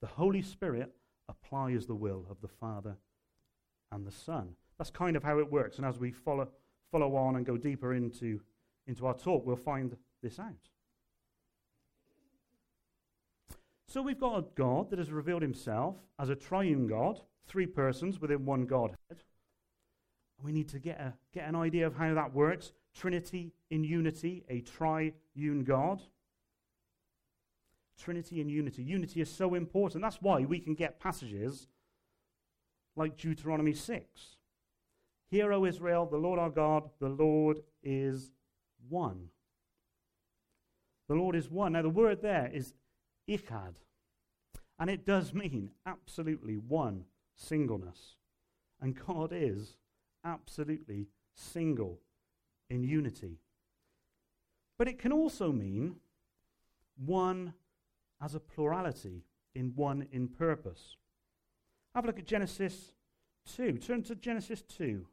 The 0.01 0.07
Holy 0.07 0.43
Spirit 0.43 0.93
applies 1.27 1.87
the 1.87 1.95
will 1.95 2.25
of 2.29 2.39
the 2.41 2.47
Father 2.47 2.97
and 3.91 4.05
the 4.05 4.11
Son. 4.11 4.55
That's 4.77 4.91
kind 4.91 5.17
of 5.17 5.23
how 5.23 5.39
it 5.39 5.51
works. 5.51 5.77
And 5.77 5.85
as 5.85 5.97
we 5.97 6.11
follow, 6.11 6.47
follow 6.91 7.15
on 7.15 7.35
and 7.35 7.45
go 7.47 7.57
deeper 7.57 7.95
into, 7.95 8.41
into 8.85 9.07
our 9.07 9.15
talk, 9.15 9.43
we'll 9.43 9.55
find 9.55 9.97
this 10.21 10.37
out. 10.39 10.69
So 13.89 14.01
we've 14.01 14.20
got 14.20 14.38
a 14.38 14.46
God 14.56 14.89
that 14.89 15.00
has 15.00 15.12
revealed 15.12 15.41
himself 15.41 15.96
as 16.20 16.29
a 16.29 16.36
triune 16.36 16.88
God, 16.88 17.22
three 17.48 17.65
persons 17.65 18.20
within 18.20 18.46
one 18.46 18.65
Godhead. 18.65 19.24
We 20.44 20.51
need 20.51 20.67
to 20.70 20.79
get, 20.79 21.00
a, 21.00 21.13
get 21.34 21.48
an 21.48 21.56
idea 21.56 21.88
of 21.88 21.96
how 21.96 22.13
that 22.13 22.34
works. 22.34 22.74
Trinity 22.94 23.53
in 23.70 23.84
unity, 23.84 24.44
a 24.50 24.60
triune 24.62 25.63
God. 25.63 26.01
Trinity 27.98 28.41
and 28.41 28.51
unity. 28.51 28.84
Unity 28.84 29.22
is 29.22 29.32
so 29.32 29.56
important. 29.56 30.03
That's 30.03 30.22
why 30.22 30.41
we 30.41 30.60
can 30.60 30.75
get 30.75 31.00
passages 31.00 31.67
like 32.96 33.17
Deuteronomy 33.17 33.74
6. 33.74 34.06
Hear, 35.29 35.53
O 35.53 35.65
Israel, 35.65 36.06
the 36.06 36.17
Lord 36.17 36.39
our 36.39 36.50
God, 36.50 36.89
the 37.00 37.10
Lord 37.10 37.62
is 37.82 38.32
one. 38.89 39.29
The 41.08 41.15
Lord 41.15 41.36
is 41.36 41.50
one. 41.50 41.74
Now, 41.74 41.82
the 41.82 41.89
word 41.89 42.22
there 42.22 42.50
is 42.53 42.74
echad, 43.29 43.75
and 44.79 44.89
it 44.89 45.05
does 45.05 45.34
mean 45.34 45.72
absolutely 45.86 46.57
one, 46.57 47.05
singleness. 47.36 48.15
And 48.79 49.00
God 49.07 49.31
is 49.34 49.75
absolutely 50.24 51.07
single 51.34 52.00
in 52.69 52.84
unity. 52.84 53.39
But 54.77 54.88
it 54.88 55.00
can 55.00 55.12
also 55.12 55.51
mean 55.51 55.96
one 56.96 57.53
as 58.22 58.36
a 58.36 58.39
plurality 58.39 59.24
in 59.55 59.74
one 59.75 60.07
in 60.12 60.27
purpose. 60.27 60.96
Have 61.96 62.03
a 62.03 62.07
look 62.07 62.19
at 62.19 62.27
Genesis 62.27 62.93
2. 63.55 63.77
Turn 63.77 64.03
to 64.03 64.15
Genesis 64.15 64.62
2. 64.62 65.05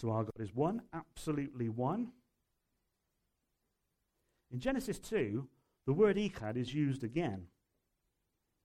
So 0.00 0.10
our 0.12 0.24
God 0.24 0.32
is 0.38 0.54
one, 0.54 0.80
absolutely 0.94 1.68
one. 1.68 2.08
In 4.50 4.58
Genesis 4.58 4.98
2, 4.98 5.46
the 5.86 5.92
word 5.92 6.16
echad 6.16 6.56
is 6.56 6.72
used 6.72 7.04
again. 7.04 7.48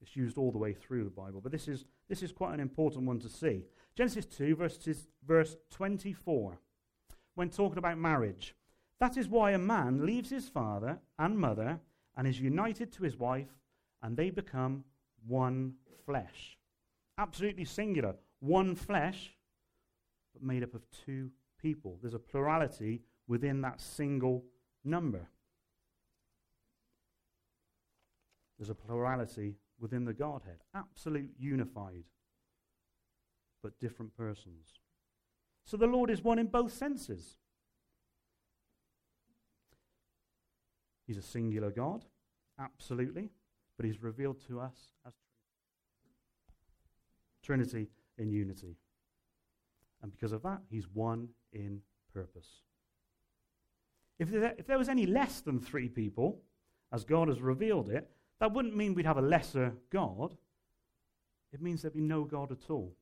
It's 0.02 0.16
used 0.16 0.38
all 0.38 0.54
the 0.54 0.58
way 0.58 0.72
through 0.72 1.04
the 1.04 1.10
Bible, 1.10 1.42
but 1.42 1.52
this 1.52 1.68
is, 1.68 1.84
this 2.08 2.24
is 2.24 2.32
quite 2.32 2.54
an 2.54 2.62
important 2.62 3.06
one 3.06 3.20
to 3.20 3.28
see. 3.28 3.66
Genesis 3.98 4.26
2, 4.26 4.56
verses, 4.56 5.08
verse 5.28 5.58
24, 5.72 6.58
when 7.36 7.50
talking 7.50 7.80
about 7.80 7.98
marriage. 7.98 8.56
That 9.02 9.18
is 9.18 9.28
why 9.28 9.52
a 9.52 9.58
man 9.58 10.06
leaves 10.06 10.30
his 10.30 10.48
father 10.48 11.00
and 11.20 11.38
mother 11.38 11.82
and 12.16 12.28
is 12.28 12.40
united 12.40 12.94
to 12.94 13.04
his 13.04 13.18
wife, 13.18 13.60
and 14.02 14.16
they 14.16 14.30
become 14.30 14.86
one 15.28 15.74
flesh. 16.06 16.58
Absolutely 17.18 17.66
singular. 17.66 18.16
One 18.40 18.74
flesh, 18.76 19.36
but 20.36 20.46
made 20.46 20.64
up 20.64 20.76
of 20.76 20.84
two 21.06 21.32
people. 21.62 21.98
There's 22.02 22.14
a 22.14 22.20
plurality 22.20 23.02
within 23.28 23.62
that 23.62 23.80
single 23.80 24.44
number. 24.84 25.30
There's 28.60 28.70
a 28.70 28.76
plurality 28.76 29.56
within 29.80 30.06
the 30.06 30.14
Godhead. 30.14 30.58
Absolute 30.74 31.32
unified, 31.40 32.04
but 33.64 33.80
different 33.80 34.16
persons. 34.16 34.74
So 35.66 35.78
the 35.78 35.88
Lord 35.88 36.10
is 36.10 36.24
one 36.24 36.38
in 36.38 36.48
both 36.48 36.74
senses. 36.74 37.38
He's 41.08 41.18
a 41.18 41.22
singular 41.22 41.72
God, 41.72 42.04
absolutely, 42.60 43.30
but 43.78 43.86
he's 43.86 44.02
revealed 44.02 44.42
to 44.48 44.60
us 44.60 44.90
as 45.06 45.14
Trinity 47.44 47.90
in 48.18 48.32
unity. 48.32 48.76
And 50.06 50.12
because 50.12 50.34
of 50.34 50.44
that, 50.44 50.60
he's 50.70 50.86
one 50.94 51.30
in 51.52 51.82
purpose. 52.14 52.48
If 54.20 54.30
there, 54.30 54.54
if 54.56 54.68
there 54.68 54.78
was 54.78 54.88
any 54.88 55.08
less 55.08 55.42
than 55.42 55.60
three 55.60 55.90
people, 55.90 56.44
as 56.94 57.04
God 57.04 57.28
has 57.28 57.42
revealed 57.42 57.90
it, 57.90 58.08
that 58.40 58.54
wouldn't 58.54 58.78
mean 58.78 58.94
we'd 58.94 59.08
have 59.08 59.18
a 59.18 59.22
lesser 59.24 59.74
God. 59.92 60.36
It 61.52 61.60
means 61.60 61.82
there'd 61.82 61.96
be 61.96 62.02
no 62.02 62.24
God 62.24 62.52
at 62.52 62.70
all. 62.70 62.94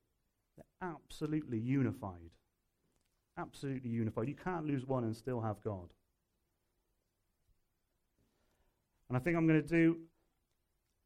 They're 0.55 0.89
absolutely 0.93 1.59
unified. 1.59 2.31
Absolutely 3.37 3.89
unified. 3.89 4.29
You 4.29 4.35
can't 4.41 4.65
lose 4.65 4.87
one 4.87 5.03
and 5.03 5.13
still 5.13 5.41
have 5.41 5.61
God. 5.61 5.89
And 9.09 9.17
I 9.17 9.19
think 9.19 9.35
I'm 9.35 9.45
going 9.45 9.61
to 9.61 9.67
do 9.67 9.97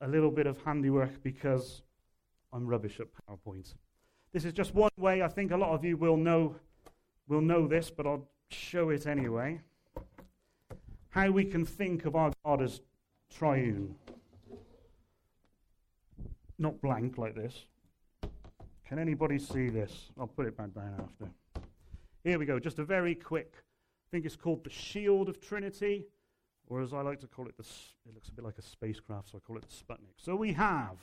a 0.02 0.08
little 0.08 0.30
bit 0.30 0.46
of 0.46 0.60
handiwork 0.62 1.24
because 1.24 1.82
I'm 2.54 2.68
rubbish 2.68 3.00
at 3.00 3.08
PowerPoint. 3.28 3.74
This 4.34 4.46
is 4.46 4.54
just 4.54 4.74
one 4.76 4.92
way. 4.98 5.22
I 5.22 5.28
think 5.28 5.52
a 5.52 5.58
lot 5.58 5.72
of 5.72 5.84
you 5.84 5.98
will 5.98 6.18
know, 6.18 6.56
will 7.28 7.42
know 7.42 7.68
this, 7.68 7.90
but 7.90 8.06
I'll 8.06 8.28
show 8.50 8.90
it 8.90 9.08
anyway. 9.08 9.62
How 11.10 11.32
we 11.32 11.46
can 11.46 11.66
think 11.66 12.06
of 12.06 12.16
our 12.16 12.32
God 12.46 12.62
as 12.62 12.82
triune 13.34 13.96
not 16.60 16.82
blank 16.82 17.18
like 17.18 17.36
this. 17.36 17.66
Can 18.88 19.00
anybody 19.00 19.38
see 19.38 19.70
this? 19.70 20.12
I'll 20.20 20.28
put 20.28 20.46
it 20.46 20.58
back 20.58 20.74
down 20.74 20.94
after. 21.00 21.32
Here 22.24 22.40
we 22.40 22.46
go, 22.46 22.60
just 22.60 22.80
a 22.80 22.84
very 22.84 23.16
quick, 23.16 23.54
I 23.56 24.08
think 24.12 24.26
it's 24.26 24.36
called 24.36 24.64
the 24.64 24.70
Shield 24.70 25.30
of 25.30 25.40
Trinity, 25.40 26.06
or 26.68 26.82
as 26.82 26.94
I 26.94 27.02
like 27.02 27.20
to 27.22 27.28
call 27.28 27.48
it, 27.48 27.56
the, 27.58 27.64
it 27.64 28.14
looks 28.14 28.30
a 28.30 28.32
bit 28.34 28.44
like 28.44 28.58
a 28.58 28.62
spacecraft, 28.62 29.30
so 29.30 29.38
I 29.38 29.40
call 29.46 29.58
it 29.58 29.66
the 29.70 29.74
Sputnik. 29.74 30.16
So 30.18 30.36
we 30.36 30.54
have, 30.54 30.98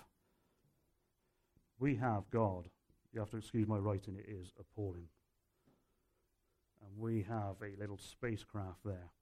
we 1.78 1.96
have 1.96 2.28
God. 2.30 2.68
You 3.14 3.20
have 3.20 3.30
to 3.30 3.36
excuse 3.36 3.68
my 3.68 3.76
writing, 3.76 4.16
it 4.18 4.28
is 4.28 4.52
appalling. 4.58 5.06
And 6.82 7.00
we 7.00 7.24
have 7.28 7.54
a 7.62 7.80
little 7.80 7.96
spacecraft 7.96 8.80
there. 8.84 9.12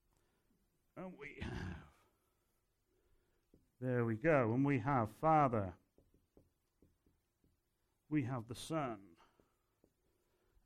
And 0.96 1.12
we 1.20 1.42
have 1.42 1.52
There 3.82 4.06
we 4.06 4.14
go. 4.14 4.52
And 4.54 4.64
we 4.64 4.78
have 4.78 5.08
Father. 5.20 5.75
We 8.08 8.22
have 8.22 8.44
the 8.49 8.54
Son. 8.54 8.96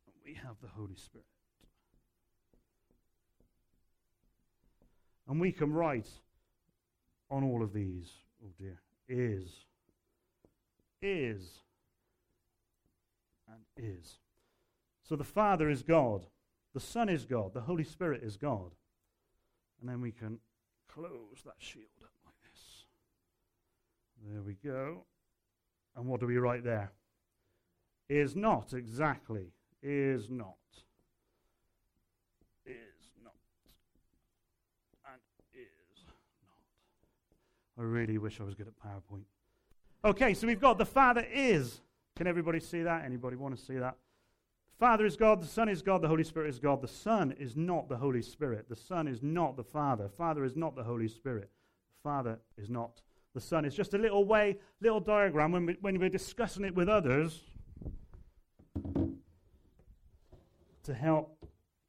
And 0.06 0.14
we 0.24 0.34
have 0.34 0.54
the 0.62 0.68
Holy 0.68 0.96
Spirit. 0.96 1.26
And 5.28 5.40
we 5.40 5.50
can 5.50 5.72
write 5.72 6.08
on 7.28 7.42
all 7.42 7.64
of 7.64 7.72
these, 7.72 8.08
oh 8.44 8.50
dear, 8.56 8.80
is, 9.08 9.50
is, 11.02 11.65
and 13.48 13.60
is. 13.76 14.18
So 15.02 15.16
the 15.16 15.24
Father 15.24 15.70
is 15.70 15.82
God, 15.82 16.26
the 16.74 16.80
Son 16.80 17.08
is 17.08 17.24
God, 17.24 17.54
the 17.54 17.60
Holy 17.60 17.84
Spirit 17.84 18.22
is 18.22 18.36
God. 18.36 18.72
And 19.80 19.88
then 19.88 20.00
we 20.00 20.10
can 20.10 20.38
close 20.88 21.42
that 21.44 21.54
shield 21.58 21.86
up 22.02 22.10
like 22.24 22.34
this. 22.42 22.86
There 24.24 24.42
we 24.42 24.54
go. 24.54 25.04
And 25.94 26.06
what 26.06 26.20
do 26.20 26.26
we 26.26 26.38
write 26.38 26.64
there? 26.64 26.92
Is 28.08 28.36
not, 28.36 28.72
exactly. 28.72 29.52
Is 29.82 30.30
not. 30.30 30.56
Is 32.64 32.74
not. 33.22 33.34
And 35.04 35.20
is 35.54 36.04
not. 36.06 36.16
I 37.78 37.86
really 37.86 38.18
wish 38.18 38.40
I 38.40 38.44
was 38.44 38.54
good 38.54 38.68
at 38.68 38.74
PowerPoint. 38.76 39.24
Okay, 40.04 40.34
so 40.34 40.46
we've 40.46 40.60
got 40.60 40.78
the 40.78 40.86
Father 40.86 41.26
is. 41.32 41.80
Can 42.16 42.26
everybody 42.26 42.60
see 42.60 42.82
that? 42.82 43.04
Anybody 43.04 43.36
want 43.36 43.56
to 43.56 43.62
see 43.62 43.76
that? 43.76 43.96
Father 44.78 45.06
is 45.06 45.16
God, 45.16 45.40
the 45.40 45.46
Son 45.46 45.68
is 45.68 45.80
God, 45.80 46.02
the 46.02 46.08
Holy 46.08 46.24
Spirit 46.24 46.50
is 46.50 46.58
God. 46.58 46.82
The 46.82 46.88
Son 46.88 47.34
is 47.38 47.56
not 47.56 47.88
the 47.88 47.96
Holy 47.96 48.20
Spirit. 48.20 48.68
The 48.68 48.76
Son 48.76 49.08
is 49.08 49.22
not 49.22 49.56
the 49.56 49.64
Father. 49.64 50.08
Father 50.08 50.44
is 50.44 50.56
not 50.56 50.76
the 50.76 50.82
Holy 50.82 51.08
Spirit. 51.08 51.50
Father 52.02 52.38
is 52.58 52.68
not 52.68 53.00
the 53.34 53.40
Son. 53.40 53.64
It's 53.64 53.76
just 53.76 53.94
a 53.94 53.98
little 53.98 54.24
way, 54.24 54.58
little 54.80 55.00
diagram 55.00 55.52
when, 55.52 55.66
we, 55.66 55.76
when 55.80 55.98
we're 55.98 56.10
discussing 56.10 56.64
it 56.64 56.74
with 56.74 56.88
others 56.88 57.42
to 60.84 60.94
help 60.94 61.44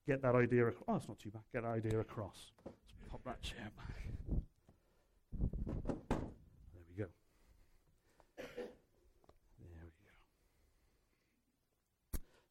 get 0.07 0.21
that 0.21 0.35
idea 0.35 0.65
across. 0.67 0.85
Oh, 0.87 0.95
it's 0.95 1.07
not 1.07 1.19
too 1.19 1.29
bad. 1.29 1.41
Get 1.53 1.63
that 1.63 1.69
idea 1.69 1.99
across. 1.99 2.51
Let's 2.65 3.11
pop 3.11 3.21
that 3.25 3.41
chair 3.41 3.69
back. 3.77 3.93
There 6.09 6.81
we 6.89 7.03
go. 7.03 7.07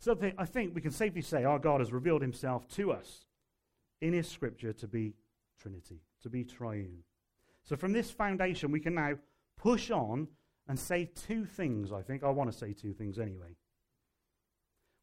So 0.06 0.16
I 0.38 0.44
think 0.44 0.72
we 0.72 0.80
can 0.80 0.92
safely 0.92 1.20
say 1.20 1.42
our 1.42 1.58
God 1.58 1.80
has 1.80 1.92
revealed 1.92 2.22
himself 2.22 2.68
to 2.76 2.92
us 2.92 3.24
in 4.00 4.12
his 4.12 4.28
scripture 4.28 4.72
to 4.74 4.86
be 4.86 5.14
Trinity, 5.60 6.00
to 6.22 6.30
be 6.30 6.44
triune. 6.44 7.02
So 7.64 7.74
from 7.74 7.92
this 7.92 8.08
foundation, 8.08 8.70
we 8.70 8.78
can 8.78 8.94
now 8.94 9.14
push 9.60 9.90
on 9.90 10.28
and 10.68 10.78
say 10.78 11.10
two 11.12 11.44
things, 11.44 11.90
I 11.90 12.02
think. 12.02 12.22
I 12.22 12.30
want 12.30 12.52
to 12.52 12.56
say 12.56 12.72
two 12.72 12.92
things 12.92 13.18
anyway. 13.18 13.56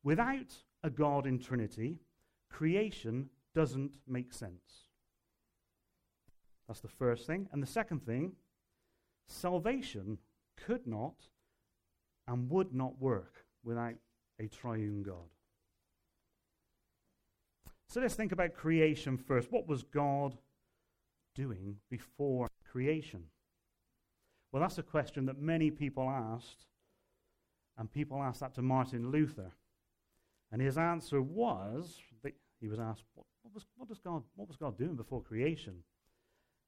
Without 0.05 0.55
a 0.85 0.89
God 0.89 1.27
in 1.27 1.37
Trinity, 1.37 1.99
creation 2.49 3.29
doesn't 3.53 3.97
make 4.07 4.31
sense. 4.31 4.87
That's 6.65 6.79
the 6.79 6.87
first 6.87 7.27
thing. 7.27 7.49
And 7.51 7.61
the 7.61 7.67
second 7.67 8.05
thing, 8.05 8.37
salvation 9.27 10.19
could 10.55 10.87
not 10.87 11.27
and 12.25 12.49
would 12.49 12.73
not 12.73 13.01
work 13.01 13.43
without 13.65 13.95
a 14.39 14.47
triune 14.47 15.03
God. 15.03 15.29
So 17.87 18.01
let's 18.01 18.15
think 18.15 18.31
about 18.31 18.55
creation 18.55 19.17
first. 19.17 19.51
What 19.51 19.67
was 19.67 19.83
God 19.83 20.35
doing 21.35 21.77
before 21.89 22.49
creation? 22.71 23.25
Well, 24.51 24.61
that's 24.61 24.77
a 24.77 24.83
question 24.83 25.25
that 25.27 25.39
many 25.39 25.71
people 25.71 26.09
asked, 26.09 26.65
and 27.77 27.91
people 27.91 28.21
asked 28.21 28.39
that 28.39 28.55
to 28.55 28.61
Martin 28.61 29.11
Luther. 29.11 29.51
And 30.51 30.61
his 30.61 30.77
answer 30.77 31.21
was 31.21 31.99
that 32.23 32.33
he 32.59 32.67
was 32.67 32.79
asked, 32.79 33.03
what, 33.15 33.25
what, 33.41 33.53
was, 33.53 33.65
what, 33.75 33.89
does 33.89 33.99
God, 33.99 34.23
what 34.35 34.47
was 34.47 34.57
God 34.57 34.77
doing 34.77 34.95
before 34.95 35.21
creation? 35.21 35.77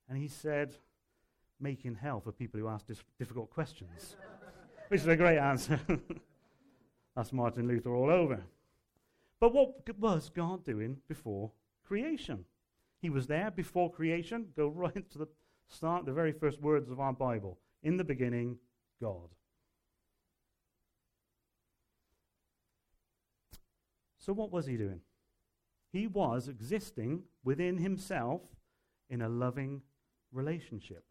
And 0.10 0.18
he 0.18 0.28
said, 0.28 0.76
making 1.60 1.96
hell 1.96 2.20
for 2.20 2.32
people 2.32 2.60
who 2.60 2.68
ask 2.68 2.88
dis- 2.88 3.04
difficult 3.18 3.50
questions, 3.50 4.16
which 4.90 5.02
is 5.02 5.08
a 5.08 5.16
great 5.16 5.38
answer. 5.38 5.80
That's 7.16 7.32
Martin 7.32 7.68
Luther 7.68 7.96
all 7.96 8.10
over. 8.10 8.44
But 9.40 9.54
what 9.54 9.98
was 10.00 10.30
God 10.30 10.64
doing 10.64 10.98
before 11.08 11.52
creation? 11.86 12.46
He 13.02 13.10
was 13.10 13.28
there 13.28 13.52
before 13.52 13.92
creation. 13.92 14.48
Go 14.56 14.68
right 14.76 15.10
to 15.12 15.18
the 15.18 15.28
start, 15.70 16.06
the 16.06 16.14
very 16.14 16.32
first 16.32 16.62
words 16.62 16.90
of 16.90 17.00
our 17.00 17.14
Bible. 17.14 17.60
In 17.84 17.98
the 17.98 18.04
beginning, 18.04 18.58
God. 19.02 19.30
So, 24.18 24.34
what 24.34 24.52
was 24.52 24.66
he 24.66 24.76
doing? 24.76 25.02
He 25.94 26.08
was 26.08 26.48
existing 26.48 27.24
within 27.44 27.78
himself 27.78 28.42
in 29.08 29.22
a 29.22 29.30
loving 29.30 29.84
relationship. 30.32 31.06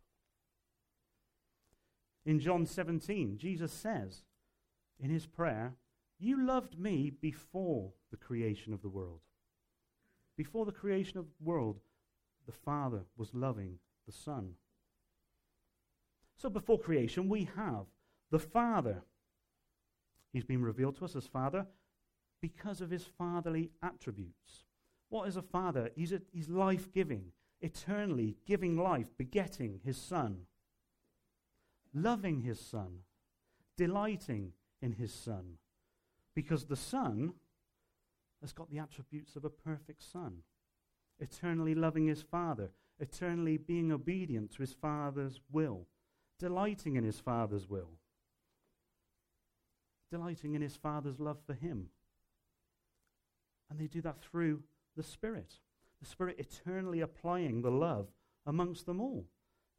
In 2.26 2.40
John 2.40 2.66
17, 2.66 3.38
Jesus 3.38 3.72
says 3.72 4.24
in 4.98 5.10
his 5.10 5.26
prayer, 5.26 5.74
you 6.24 6.44
loved 6.46 6.78
me 6.78 7.10
before 7.10 7.92
the 8.10 8.16
creation 8.16 8.72
of 8.72 8.80
the 8.82 8.88
world. 8.88 9.20
Before 10.36 10.64
the 10.64 10.72
creation 10.72 11.18
of 11.18 11.26
the 11.26 11.44
world, 11.44 11.80
the 12.46 12.52
Father 12.52 13.02
was 13.16 13.34
loving 13.34 13.78
the 14.06 14.12
Son. 14.12 14.54
So 16.36 16.48
before 16.48 16.78
creation, 16.78 17.28
we 17.28 17.48
have 17.56 17.86
the 18.30 18.38
Father. 18.38 19.02
He's 20.32 20.44
been 20.44 20.62
revealed 20.62 20.96
to 20.96 21.04
us 21.04 21.14
as 21.14 21.26
Father 21.26 21.66
because 22.40 22.80
of 22.80 22.90
his 22.90 23.04
fatherly 23.04 23.70
attributes. 23.82 24.64
What 25.10 25.28
is 25.28 25.36
a 25.36 25.42
father? 25.42 25.90
He's, 25.94 26.12
a, 26.12 26.20
he's 26.32 26.48
life 26.48 26.92
giving, 26.92 27.32
eternally 27.60 28.36
giving 28.46 28.76
life, 28.76 29.06
begetting 29.16 29.80
his 29.84 29.96
Son, 29.96 30.40
loving 31.94 32.40
his 32.40 32.58
Son, 32.58 33.00
delighting 33.76 34.52
in 34.82 34.92
his 34.92 35.12
Son 35.12 35.58
because 36.34 36.64
the 36.64 36.76
Son 36.76 37.32
has 38.40 38.52
got 38.52 38.70
the 38.70 38.78
attributes 38.78 39.36
of 39.36 39.44
a 39.44 39.50
perfect 39.50 40.02
Son, 40.02 40.38
eternally 41.18 41.74
loving 41.74 42.06
his 42.06 42.22
Father, 42.22 42.70
eternally 42.98 43.56
being 43.56 43.92
obedient 43.92 44.52
to 44.52 44.58
his 44.58 44.72
Father's 44.72 45.40
will, 45.50 45.86
delighting 46.38 46.96
in 46.96 47.04
his 47.04 47.20
Father's 47.20 47.68
will, 47.68 47.90
delighting 50.10 50.54
in 50.54 50.62
his 50.62 50.76
Father's 50.76 51.20
love 51.20 51.38
for 51.46 51.54
him. 51.54 51.88
And 53.70 53.78
they 53.78 53.86
do 53.86 54.02
that 54.02 54.20
through 54.20 54.62
the 54.96 55.02
Spirit. 55.02 55.54
The 56.00 56.08
Spirit 56.08 56.36
eternally 56.38 57.00
applying 57.00 57.62
the 57.62 57.70
love 57.70 58.08
amongst 58.46 58.86
them 58.86 59.00
all, 59.00 59.26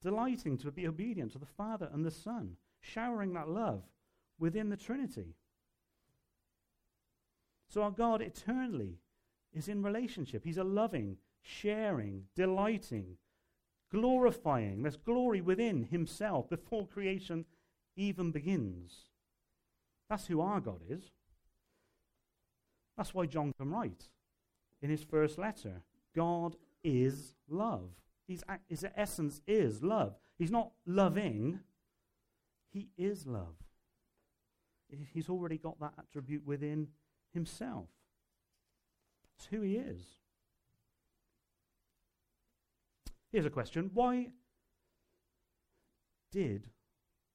delighting 0.01 0.57
to 0.57 0.71
be 0.71 0.87
obedient 0.87 1.33
to 1.33 1.37
the 1.37 1.45
Father 1.45 1.89
and 1.93 2.03
the 2.03 2.11
Son, 2.11 2.57
showering 2.81 3.33
that 3.33 3.49
love 3.49 3.83
within 4.39 4.69
the 4.69 4.77
Trinity. 4.77 5.35
So 7.75 7.83
our 7.83 7.91
God 7.91 8.21
eternally 8.21 8.99
is 9.53 9.67
in 9.67 9.83
relationship. 9.83 10.45
He's 10.45 10.57
a 10.57 10.63
loving, 10.63 11.17
sharing, 11.41 12.23
delighting, 12.33 13.17
glorifying. 13.91 14.81
There's 14.81 14.95
glory 14.95 15.41
within 15.41 15.83
himself 15.83 16.49
before 16.49 16.87
creation 16.87 17.43
even 17.97 18.31
begins. 18.31 19.09
That's 20.09 20.27
who 20.27 20.39
our 20.39 20.61
God 20.61 20.83
is. 20.89 21.11
That's 22.95 23.13
why 23.13 23.25
John 23.25 23.51
can 23.59 23.69
write 23.69 24.07
in 24.81 24.89
his 24.89 25.03
first 25.03 25.37
letter 25.37 25.81
God 26.15 26.55
is 26.81 27.35
love. 27.49 27.89
He's, 28.25 28.41
his 28.69 28.85
essence 28.95 29.41
is 29.45 29.83
love. 29.83 30.15
He's 30.37 30.49
not 30.49 30.71
loving, 30.85 31.59
he 32.71 32.87
is 32.97 33.27
love. 33.27 33.57
He's 35.11 35.27
already 35.27 35.57
got 35.57 35.77
that 35.81 35.95
attribute 35.99 36.45
within 36.45 36.87
himself. 37.35 37.89
It's 39.37 39.45
who 39.45 39.61
he 39.61 39.75
is. 39.75 40.01
Here's 43.31 43.45
a 43.45 43.51
question 43.51 43.91
Why 43.93 44.29
did 46.31 46.69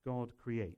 God 0.05 0.33
create? 0.43 0.77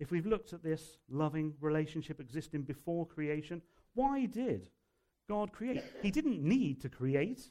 If 0.00 0.10
we've 0.10 0.26
looked 0.26 0.52
at 0.52 0.62
this 0.62 0.98
loving 1.10 1.54
relationship 1.60 2.20
existing 2.20 2.62
before 2.62 3.04
creation, 3.04 3.62
why 3.94 4.26
did 4.26 4.68
God 5.28 5.52
create? 5.52 5.82
He 6.02 6.10
didn't 6.10 6.42
need 6.42 6.80
to 6.82 6.88
create. 6.88 7.50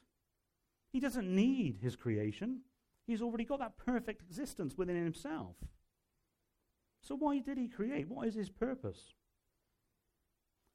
He 0.93 0.99
doesn't 0.99 1.29
need 1.29 1.79
his 1.81 1.95
creation. 1.95 2.61
He's 3.05 3.21
already 3.21 3.43
got 3.43 3.59
that 3.59 3.77
perfect 3.77 4.21
existence 4.21 4.77
within 4.77 4.95
himself. 5.03 5.55
So 7.01 7.15
why 7.15 7.39
did 7.39 7.57
he 7.57 7.67
create? 7.67 8.09
What 8.09 8.27
is 8.27 8.35
his 8.35 8.49
purpose? 8.49 9.13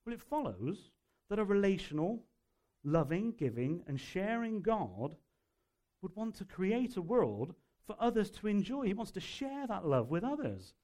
Well, 0.05 0.15
it 0.15 0.21
follows 0.21 0.91
that 1.31 1.39
a 1.39 1.45
relational, 1.45 2.25
loving, 2.85 3.33
giving, 3.39 3.83
and 3.87 4.01
sharing 4.01 4.61
God 4.61 5.17
would 6.03 6.15
want 6.17 6.35
to 6.37 6.45
create 6.45 6.97
a 6.97 7.03
world 7.03 7.55
for 7.87 7.97
others 7.99 8.31
to 8.31 8.49
enjoy. 8.49 8.87
He 8.87 8.95
wants 8.95 9.13
to 9.13 9.21
share 9.21 9.67
that 9.67 9.87
love 9.87 10.11
with 10.11 10.25
others. 10.25 10.75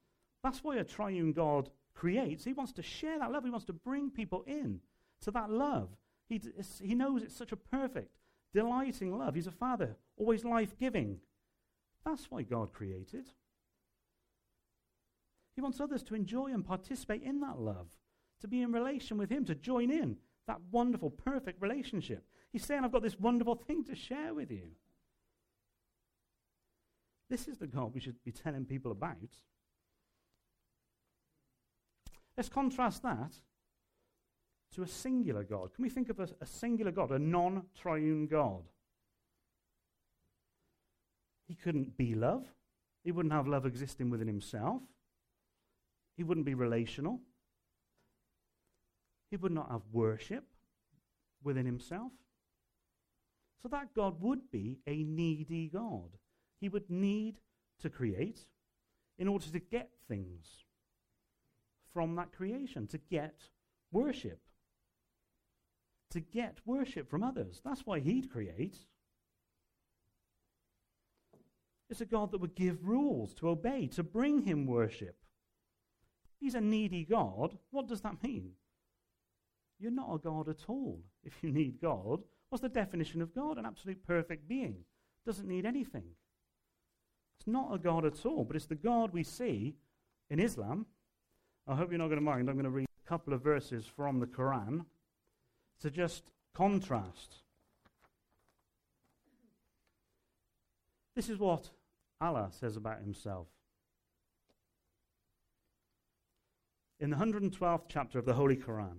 That's 0.43 0.63
why 0.63 0.77
a 0.77 0.83
triune 0.83 1.33
God 1.33 1.69
creates. 1.93 2.45
He 2.45 2.53
wants 2.53 2.71
to 2.73 2.81
share 2.81 3.19
that 3.19 3.31
love. 3.31 3.43
He 3.43 3.49
wants 3.49 3.65
to 3.65 3.73
bring 3.73 4.09
people 4.09 4.43
in 4.47 4.79
to 5.21 5.31
that 5.31 5.49
love. 5.49 5.89
He, 6.29 6.41
he 6.81 6.95
knows 6.95 7.23
it's 7.23 7.35
such 7.35 7.51
a 7.51 7.57
perfect, 7.57 8.15
delighting 8.53 9.17
love. 9.17 9.35
He's 9.35 9.47
a 9.47 9.51
father, 9.51 9.97
always 10.17 10.45
life 10.45 10.77
giving. 10.77 11.17
That's 12.05 12.31
why 12.31 12.43
God 12.43 12.71
created. 12.71 13.25
He 15.55 15.61
wants 15.61 15.81
others 15.81 16.03
to 16.03 16.15
enjoy 16.15 16.53
and 16.53 16.63
participate 16.63 17.23
in 17.23 17.41
that 17.41 17.59
love, 17.59 17.87
to 18.41 18.47
be 18.47 18.61
in 18.61 18.71
relation 18.71 19.17
with 19.17 19.29
Him, 19.29 19.45
to 19.45 19.55
join 19.55 19.91
in 19.91 20.17
that 20.47 20.59
wonderful, 20.71 21.11
perfect 21.11 21.61
relationship. 21.61 22.25
He's 22.51 22.65
saying, 22.65 22.83
I've 22.83 22.91
got 22.91 23.03
this 23.03 23.19
wonderful 23.19 23.55
thing 23.55 23.83
to 23.85 23.95
share 23.95 24.33
with 24.33 24.49
you. 24.49 24.71
This 27.29 27.47
is 27.47 27.59
the 27.59 27.67
God 27.67 27.93
we 27.93 27.99
should 27.99 28.23
be 28.23 28.31
telling 28.31 28.65
people 28.65 28.91
about. 28.91 29.17
Let's 32.35 32.49
contrast 32.49 33.03
that 33.03 33.33
to 34.73 34.83
a 34.83 34.87
singular 34.87 35.43
God. 35.43 35.73
Can 35.75 35.83
we 35.83 35.89
think 35.89 36.09
of 36.09 36.19
a, 36.19 36.29
a 36.41 36.45
singular 36.45 36.91
God, 36.91 37.11
a 37.11 37.19
non 37.19 37.63
triune 37.79 38.27
God? 38.27 38.63
He 41.47 41.55
couldn't 41.55 41.97
be 41.97 42.15
love. 42.15 42.45
He 43.03 43.11
wouldn't 43.11 43.33
have 43.33 43.47
love 43.47 43.65
existing 43.65 44.09
within 44.09 44.27
himself. 44.27 44.81
He 46.15 46.23
wouldn't 46.23 46.45
be 46.45 46.53
relational. 46.53 47.19
He 49.29 49.37
would 49.37 49.51
not 49.51 49.71
have 49.71 49.81
worship 49.91 50.45
within 51.43 51.65
himself. 51.65 52.11
So 53.61 53.67
that 53.69 53.93
God 53.93 54.21
would 54.21 54.51
be 54.51 54.79
a 54.87 55.03
needy 55.03 55.69
God. 55.71 56.17
He 56.59 56.69
would 56.69 56.89
need 56.89 57.39
to 57.79 57.89
create 57.89 58.45
in 59.17 59.27
order 59.27 59.45
to 59.45 59.59
get 59.59 59.91
things 60.07 60.63
from 61.93 62.15
that 62.15 62.31
creation, 62.31 62.87
to 62.87 62.97
get 62.97 63.49
worship. 63.91 64.39
To 66.11 66.19
get 66.19 66.59
worship 66.65 67.09
from 67.09 67.23
others. 67.23 67.61
That's 67.63 67.85
why 67.85 67.99
he'd 67.99 68.31
create. 68.31 68.77
It's 71.89 72.01
a 72.01 72.05
God 72.05 72.31
that 72.31 72.41
would 72.41 72.55
give 72.55 72.85
rules 72.87 73.33
to 73.35 73.49
obey, 73.49 73.87
to 73.87 74.03
bring 74.03 74.43
him 74.43 74.65
worship. 74.65 75.17
He's 76.39 76.55
a 76.55 76.61
needy 76.61 77.03
God. 77.03 77.57
What 77.71 77.87
does 77.87 78.01
that 78.01 78.23
mean? 78.23 78.51
You're 79.79 79.91
not 79.91 80.13
a 80.13 80.17
God 80.17 80.49
at 80.49 80.65
all 80.67 80.99
if 81.23 81.41
you 81.41 81.51
need 81.51 81.79
God. 81.81 82.21
What's 82.49 82.61
the 82.61 82.69
definition 82.69 83.21
of 83.21 83.33
God? 83.33 83.57
An 83.57 83.65
absolute 83.65 84.05
perfect 84.05 84.47
being. 84.47 84.77
Doesn't 85.25 85.47
need 85.47 85.65
anything. 85.65 86.03
It's 87.39 87.47
not 87.47 87.73
a 87.73 87.77
God 87.77 88.05
at 88.05 88.25
all, 88.25 88.43
but 88.43 88.55
it's 88.55 88.65
the 88.65 88.75
God 88.75 89.13
we 89.13 89.23
see 89.23 89.75
in 90.29 90.39
Islam. 90.39 90.85
I 91.67 91.75
hope 91.75 91.91
you're 91.91 91.99
not 91.99 92.07
going 92.07 92.19
to 92.19 92.25
mind. 92.25 92.49
I'm 92.49 92.55
going 92.55 92.65
to 92.65 92.71
read 92.71 92.87
a 93.05 93.09
couple 93.09 93.33
of 93.33 93.41
verses 93.41 93.85
from 93.85 94.19
the 94.19 94.27
Quran 94.27 94.85
to 95.81 95.89
just 95.89 96.31
contrast. 96.53 97.35
This 101.15 101.29
is 101.29 101.37
what 101.37 101.69
Allah 102.19 102.49
says 102.51 102.75
about 102.75 103.01
himself. 103.01 103.47
In 106.99 107.09
the 107.09 107.15
112th 107.15 107.83
chapter 107.87 108.19
of 108.19 108.25
the 108.25 108.33
Holy 108.33 108.57
Quran, 108.57 108.97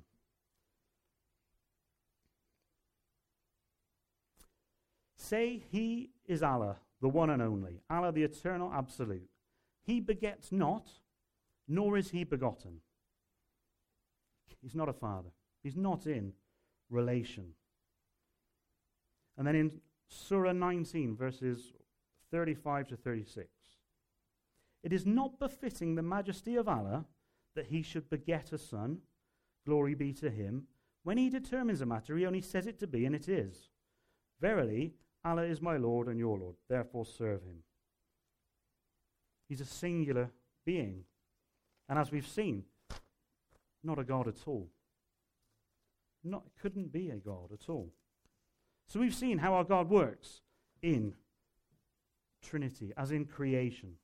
Say, 5.30 5.62
He 5.70 6.10
is 6.26 6.42
Allah, 6.42 6.78
the 7.00 7.08
one 7.08 7.30
and 7.30 7.40
only, 7.40 7.82
Allah, 7.88 8.10
the 8.10 8.24
eternal 8.24 8.72
absolute. 8.74 9.30
He 9.84 10.00
begets 10.00 10.50
not, 10.50 10.88
nor 11.68 11.96
is 11.96 12.10
He 12.10 12.24
begotten. 12.24 12.80
He's 14.60 14.74
not 14.74 14.88
a 14.88 14.92
father. 14.92 15.30
He's 15.62 15.76
not 15.76 16.08
in 16.08 16.32
relation. 16.90 17.52
And 19.38 19.46
then 19.46 19.54
in 19.54 19.80
Surah 20.08 20.52
19, 20.52 21.16
verses 21.16 21.74
35 22.32 22.88
to 22.88 22.96
36. 22.96 23.46
It 24.82 24.92
is 24.92 25.06
not 25.06 25.38
befitting 25.38 25.94
the 25.94 26.02
majesty 26.02 26.56
of 26.56 26.66
Allah 26.66 27.04
that 27.54 27.66
he 27.66 27.82
should 27.82 28.10
beget 28.10 28.52
a 28.52 28.58
son, 28.58 28.98
glory 29.64 29.94
be 29.94 30.12
to 30.14 30.28
him. 30.28 30.64
When 31.04 31.18
he 31.18 31.30
determines 31.30 31.82
a 31.82 31.86
matter, 31.86 32.16
he 32.16 32.26
only 32.26 32.40
says 32.40 32.66
it 32.66 32.80
to 32.80 32.88
be, 32.88 33.04
and 33.04 33.14
it 33.14 33.28
is. 33.28 33.68
Verily, 34.40 34.94
Allah 35.24 35.42
is 35.42 35.60
my 35.60 35.76
Lord 35.76 36.08
and 36.08 36.18
your 36.18 36.38
Lord, 36.38 36.56
therefore 36.68 37.04
serve 37.04 37.42
him. 37.42 37.62
He's 39.48 39.60
a 39.60 39.66
singular 39.66 40.30
being. 40.64 41.04
And 41.88 41.98
as 41.98 42.10
we've 42.10 42.26
seen, 42.26 42.64
not 43.82 43.98
a 43.98 44.04
God 44.04 44.28
at 44.28 44.46
all. 44.46 44.68
Not, 46.22 46.44
couldn't 46.60 46.92
be 46.92 47.10
a 47.10 47.16
God 47.16 47.50
at 47.52 47.68
all. 47.68 47.92
So 48.86 49.00
we've 49.00 49.14
seen 49.14 49.38
how 49.38 49.54
our 49.54 49.64
God 49.64 49.88
works 49.88 50.40
in 50.82 51.14
Trinity, 52.42 52.92
as 52.96 53.10
in 53.10 53.24
creation. 53.24 53.94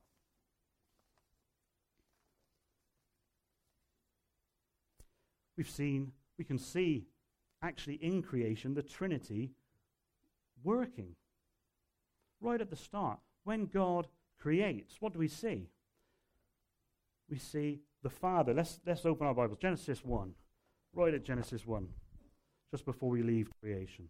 We've 5.57 5.69
seen, 5.69 6.13
we 6.39 6.45
can 6.45 6.59
see 6.59 7.07
actually 7.63 7.95
in 7.95 8.23
creation 8.23 8.75
the 8.75 8.83
Trinity 8.83 9.53
working. 10.67 11.15
Right 12.41 12.61
at 12.61 12.69
the 12.69 12.77
start, 12.77 13.19
when 13.45 13.67
God 13.67 14.09
creates, 14.39 14.97
what 15.01 15.15
do 15.15 15.19
we 15.19 15.29
see? 15.29 15.71
We 17.31 17.39
see 17.39 17.81
the 18.03 18.11
Father. 18.11 18.53
Let's, 18.53 18.81
let's 18.85 19.07
open 19.07 19.27
our 19.27 19.35
Bibles. 19.35 19.59
Genesis 19.59 20.05
1. 20.05 20.33
Right 20.95 21.15
at 21.15 21.25
Genesis 21.25 21.67
1, 21.67 21.89
just 22.71 22.85
before 22.85 23.11
we 23.11 23.23
leave 23.23 23.51
creation. 23.61 24.09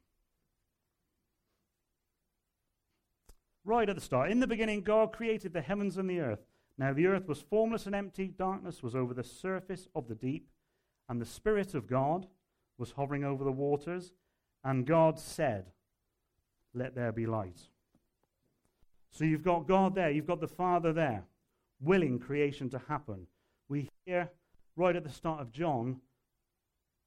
Right 3.65 3.89
at 3.89 3.97
the 3.97 4.03
start. 4.03 4.31
In 4.31 4.41
the 4.41 4.47
beginning, 4.47 4.83
God 4.83 5.13
created 5.13 5.53
the 5.53 5.61
heavens 5.61 5.97
and 5.97 6.09
the 6.09 6.21
earth. 6.21 6.47
Now 6.79 6.93
the 6.93 7.07
earth 7.07 7.27
was 7.27 7.41
formless 7.41 7.87
and 7.87 7.95
empty, 7.95 8.29
darkness 8.29 8.83
was 8.83 8.95
over 8.95 9.15
the 9.15 9.25
surface 9.25 9.89
of 9.95 10.09
the 10.09 10.15
deep, 10.15 10.49
and 11.09 11.21
the 11.21 11.27
Spirit 11.27 11.75
of 11.75 11.89
God 11.89 12.27
was 12.79 12.93
hovering 12.93 13.25
over 13.25 13.43
the 13.43 13.53
waters. 13.53 14.13
And 14.63 14.87
God 14.87 15.19
said, 15.19 15.73
Let 16.77 16.95
there 16.95 17.11
be 17.11 17.27
light. 17.27 17.59
So 19.11 19.25
you've 19.25 19.43
got 19.43 19.67
God 19.67 19.95
there, 19.95 20.11
you've 20.11 20.27
got 20.27 20.43
the 20.43 20.47
Father 20.47 20.93
there, 20.93 21.25
willing 21.81 22.19
creation 22.19 22.69
to 22.71 22.83
happen. 22.87 23.27
We 23.67 23.89
hear 24.05 24.31
right 24.77 24.95
at 24.95 25.03
the 25.03 25.11
start 25.11 25.41
of 25.41 25.53
John 25.53 26.01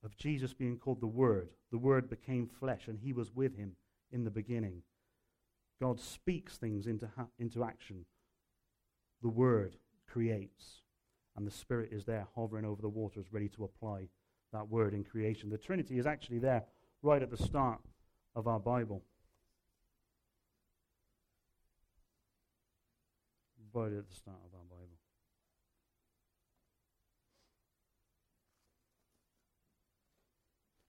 of 0.03 0.17
Jesus 0.17 0.53
being 0.53 0.77
called 0.77 1.01
the 1.01 1.07
Word. 1.07 1.49
The 1.71 1.77
Word 1.77 2.09
became 2.09 2.47
flesh, 2.47 2.87
and 2.87 2.97
he 2.97 3.13
was 3.13 3.35
with 3.35 3.55
him 3.55 3.73
in 4.11 4.23
the 4.23 4.31
beginning. 4.31 4.81
God 5.79 5.99
speaks 5.99 6.57
things 6.57 6.87
into, 6.87 7.07
ha- 7.15 7.27
into 7.37 7.63
action. 7.63 8.05
The 9.21 9.29
Word 9.29 9.75
creates, 10.07 10.81
and 11.37 11.45
the 11.45 11.51
Spirit 11.51 11.89
is 11.91 12.05
there 12.05 12.27
hovering 12.35 12.65
over 12.65 12.81
the 12.81 12.89
waters, 12.89 13.27
ready 13.31 13.49
to 13.49 13.65
apply 13.65 14.07
that 14.51 14.67
Word 14.67 14.95
in 14.95 15.03
creation. 15.03 15.51
The 15.51 15.59
Trinity 15.59 15.99
is 15.99 16.07
actually 16.07 16.39
there 16.39 16.63
right 17.03 17.21
at 17.21 17.29
the 17.29 17.37
start 17.37 17.81
of 18.35 18.47
our 18.47 18.59
Bible. 18.59 19.03
Right 23.73 23.93
at 23.93 24.09
the 24.09 24.15
start 24.15 24.37
of 24.45 24.53
our 24.53 24.65
Bible. 24.69 24.97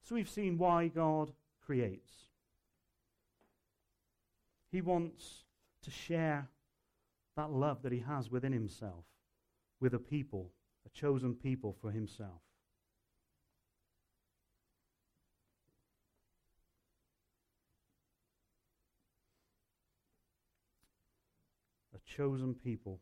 So 0.02 0.14
we've 0.14 0.28
seen 0.28 0.58
why 0.58 0.88
God 0.88 1.32
creates. 1.64 2.10
He 4.72 4.80
wants 4.80 5.44
to 5.82 5.90
share 5.90 6.48
that 7.36 7.52
love 7.52 7.82
that 7.82 7.92
he 7.92 8.00
has 8.00 8.30
within 8.30 8.52
himself 8.52 9.04
with 9.80 9.94
a 9.94 9.98
people, 9.98 10.50
a 10.86 10.88
chosen 10.88 11.34
people 11.34 11.76
for 11.80 11.90
himself. 11.90 12.40
Chosen 22.16 22.54
people 22.54 23.00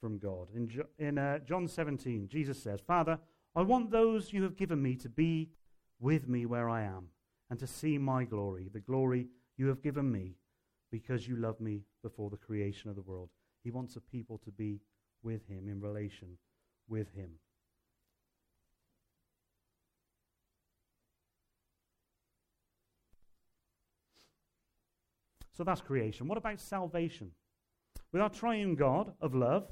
from 0.00 0.18
God. 0.18 0.48
In, 0.54 0.68
jo- 0.68 0.88
in 0.98 1.18
uh, 1.18 1.38
John 1.40 1.68
17, 1.68 2.28
Jesus 2.28 2.62
says, 2.62 2.80
Father, 2.86 3.18
I 3.54 3.62
want 3.62 3.90
those 3.90 4.32
you 4.32 4.42
have 4.42 4.56
given 4.56 4.82
me 4.82 4.96
to 4.96 5.08
be 5.08 5.50
with 6.00 6.28
me 6.28 6.46
where 6.46 6.68
I 6.68 6.82
am 6.82 7.08
and 7.50 7.58
to 7.58 7.66
see 7.66 7.98
my 7.98 8.24
glory, 8.24 8.68
the 8.72 8.80
glory 8.80 9.28
you 9.56 9.68
have 9.68 9.82
given 9.82 10.10
me 10.10 10.34
because 10.90 11.26
you 11.26 11.36
loved 11.36 11.60
me 11.60 11.82
before 12.02 12.30
the 12.30 12.36
creation 12.36 12.90
of 12.90 12.96
the 12.96 13.02
world. 13.02 13.30
He 13.64 13.70
wants 13.70 13.96
a 13.96 14.00
people 14.00 14.38
to 14.44 14.50
be 14.50 14.80
with 15.22 15.46
him, 15.48 15.68
in 15.68 15.80
relation 15.80 16.38
with 16.88 17.12
him. 17.14 17.30
So 25.56 25.64
that's 25.64 25.80
creation. 25.80 26.28
What 26.28 26.38
about 26.38 26.60
salvation? 26.60 27.30
With 28.12 28.22
our 28.22 28.30
triune 28.30 28.74
God 28.74 29.12
of 29.20 29.34
love, 29.34 29.70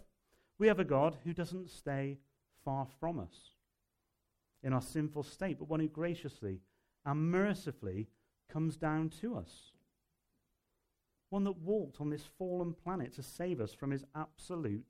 we 0.58 0.66
have 0.68 0.80
a 0.80 0.84
God 0.84 1.16
who 1.24 1.32
doesn't 1.32 1.70
stay 1.70 2.18
far 2.64 2.86
from 3.00 3.18
us 3.18 3.54
in 4.62 4.72
our 4.72 4.82
sinful 4.82 5.22
state, 5.22 5.58
but 5.58 5.68
one 5.68 5.80
who 5.80 5.88
graciously 5.88 6.60
and 7.04 7.30
mercifully 7.30 8.08
comes 8.50 8.76
down 8.76 9.10
to 9.20 9.36
us. 9.36 9.72
One 11.30 11.44
that 11.44 11.58
walked 11.58 12.00
on 12.00 12.10
this 12.10 12.28
fallen 12.38 12.74
planet 12.74 13.14
to 13.14 13.22
save 13.22 13.60
us 13.60 13.72
from 13.72 13.90
his 13.90 14.04
absolute 14.14 14.84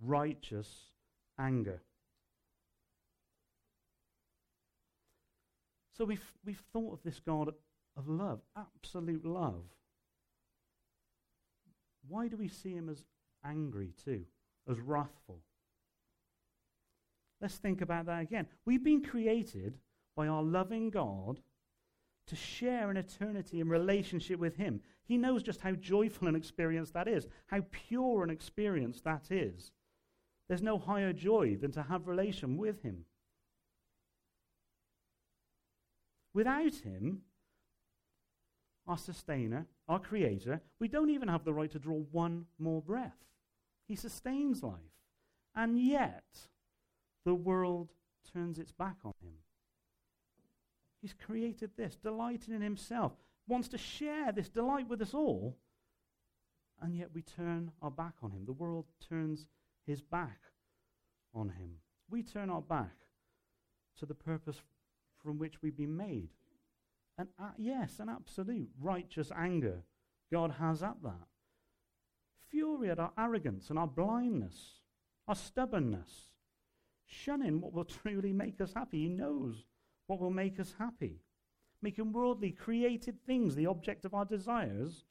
righteous 0.00 0.92
anger. 1.38 1.82
So 5.96 6.04
we've, 6.04 6.24
we've 6.44 6.62
thought 6.72 6.92
of 6.92 7.02
this 7.02 7.18
God 7.18 7.52
of 7.96 8.08
love, 8.08 8.40
absolute 8.56 9.24
love. 9.24 9.64
Why 12.08 12.28
do 12.28 12.36
we 12.36 12.48
see 12.48 12.74
him 12.74 12.88
as 12.88 13.04
angry 13.44 13.92
too, 14.04 14.24
as 14.68 14.80
wrathful? 14.80 15.40
Let's 17.40 17.56
think 17.56 17.80
about 17.80 18.06
that 18.06 18.22
again. 18.22 18.46
We've 18.64 18.82
been 18.82 19.04
created 19.04 19.78
by 20.16 20.26
our 20.26 20.42
loving 20.42 20.90
God 20.90 21.40
to 22.26 22.36
share 22.36 22.90
an 22.90 22.96
eternity 22.96 23.60
in 23.60 23.68
relationship 23.68 24.38
with 24.38 24.56
Him. 24.56 24.80
He 25.04 25.16
knows 25.16 25.42
just 25.42 25.60
how 25.60 25.72
joyful 25.72 26.28
an 26.28 26.36
experience 26.36 26.90
that 26.90 27.08
is, 27.08 27.26
how 27.46 27.64
pure 27.70 28.22
an 28.22 28.30
experience 28.30 29.00
that 29.02 29.30
is. 29.30 29.72
There's 30.48 30.62
no 30.62 30.78
higher 30.78 31.12
joy 31.12 31.56
than 31.56 31.72
to 31.72 31.82
have 31.82 32.08
relation 32.08 32.56
with 32.56 32.82
Him. 32.82 33.04
Without 36.34 36.74
Him, 36.74 37.22
our 38.88 38.98
sustainer, 38.98 39.66
our 39.88 39.98
creator, 39.98 40.60
we 40.80 40.88
don't 40.88 41.10
even 41.10 41.28
have 41.28 41.44
the 41.44 41.52
right 41.52 41.70
to 41.70 41.78
draw 41.78 41.98
one 42.10 42.46
more 42.58 42.80
breath. 42.80 43.24
He 43.86 43.94
sustains 43.94 44.62
life. 44.62 44.74
And 45.54 45.78
yet, 45.78 46.24
the 47.24 47.34
world 47.34 47.90
turns 48.32 48.58
its 48.58 48.72
back 48.72 48.96
on 49.04 49.12
him. 49.22 49.34
He's 51.00 51.14
created 51.14 51.70
this, 51.76 51.96
delighting 51.96 52.54
in 52.54 52.62
himself, 52.62 53.12
wants 53.46 53.68
to 53.68 53.78
share 53.78 54.32
this 54.32 54.48
delight 54.48 54.88
with 54.88 55.00
us 55.00 55.14
all, 55.14 55.56
and 56.80 56.96
yet 56.96 57.10
we 57.14 57.22
turn 57.22 57.72
our 57.82 57.90
back 57.90 58.14
on 58.22 58.30
him. 58.30 58.44
The 58.46 58.52
world 58.52 58.86
turns 59.08 59.46
his 59.86 60.00
back 60.00 60.38
on 61.34 61.50
him. 61.50 61.76
We 62.10 62.22
turn 62.22 62.50
our 62.50 62.62
back 62.62 62.96
to 63.98 64.06
the 64.06 64.14
purpose 64.14 64.60
from 65.22 65.38
which 65.38 65.62
we've 65.62 65.76
been 65.76 65.96
made. 65.96 66.30
And 67.18 67.28
uh, 67.38 67.50
yes, 67.58 67.98
an 67.98 68.08
absolute 68.08 68.70
righteous 68.80 69.32
anger 69.36 69.82
God 70.32 70.52
has 70.60 70.82
at 70.82 71.02
that. 71.02 71.26
Fury 72.48 72.90
at 72.90 73.00
our 73.00 73.12
arrogance 73.18 73.70
and 73.70 73.78
our 73.78 73.88
blindness, 73.88 74.80
our 75.26 75.34
stubbornness, 75.34 76.30
shunning 77.04 77.60
what 77.60 77.72
will 77.72 77.84
truly 78.02 78.32
make 78.32 78.60
us 78.60 78.72
happy. 78.72 79.02
He 79.02 79.08
knows 79.08 79.64
what 80.06 80.20
will 80.20 80.30
make 80.30 80.60
us 80.60 80.74
happy. 80.78 81.20
Making 81.82 82.12
worldly, 82.12 82.50
created 82.50 83.24
things 83.24 83.54
the 83.54 83.66
object 83.66 84.04
of 84.04 84.14
our 84.14 84.24
desires 84.24 85.04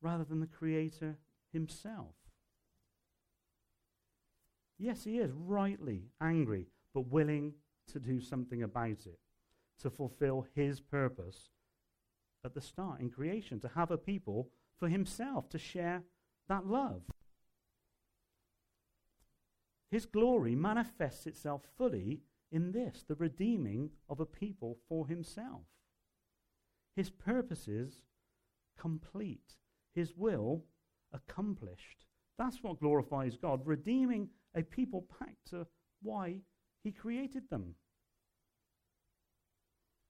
rather 0.00 0.24
than 0.24 0.40
the 0.40 0.46
Creator 0.46 1.16
Himself. 1.52 2.14
Yes, 4.78 5.04
He 5.04 5.18
is 5.18 5.30
rightly 5.32 6.04
angry, 6.20 6.68
but 6.94 7.08
willing 7.08 7.54
to 7.92 7.98
do 7.98 8.20
something 8.20 8.62
about 8.62 9.06
it, 9.06 9.18
to 9.80 9.90
fulfill 9.90 10.46
His 10.54 10.80
purpose 10.80 11.50
at 12.44 12.54
the 12.54 12.60
start 12.60 13.00
in 13.00 13.10
creation, 13.10 13.60
to 13.60 13.70
have 13.74 13.90
a 13.90 13.98
people 13.98 14.48
for 14.78 14.88
Himself, 14.88 15.48
to 15.50 15.58
share 15.58 16.02
that 16.48 16.66
love. 16.66 17.02
His 19.90 20.06
glory 20.06 20.56
manifests 20.56 21.24
itself 21.26 21.62
fully 21.78 22.20
in 22.50 22.72
this 22.72 23.04
the 23.06 23.14
redeeming 23.14 23.90
of 24.08 24.20
a 24.20 24.26
people 24.26 24.78
for 24.88 25.06
himself. 25.06 25.62
His 26.96 27.10
purposes 27.10 28.02
complete, 28.76 29.56
his 29.94 30.16
will 30.16 30.64
accomplished. 31.12 32.06
That's 32.38 32.60
what 32.62 32.80
glorifies 32.80 33.36
God, 33.36 33.64
redeeming 33.64 34.30
a 34.54 34.62
people 34.62 35.06
back 35.20 35.36
to 35.50 35.66
why 36.02 36.40
he 36.82 36.90
created 36.90 37.48
them. 37.48 37.76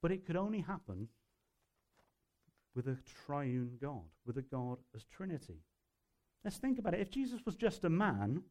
But 0.05 0.13
it 0.13 0.27
could 0.27 0.37
only 0.37 0.61
happen 0.61 1.09
with 2.75 2.89
a 2.89 2.99
triune 3.25 3.79
God, 3.81 4.05
with 4.27 4.37
a 4.37 4.43
God 4.43 4.77
as 4.95 5.07
Trinity. 5.07 5.63
Let's 6.45 6.59
think 6.59 6.79
about 6.79 6.93
it. 6.93 7.01
If 7.01 7.11
Jesus 7.11 7.41
was 7.47 7.57
just 7.57 7.87
a 7.87 7.89
man, 7.89 8.43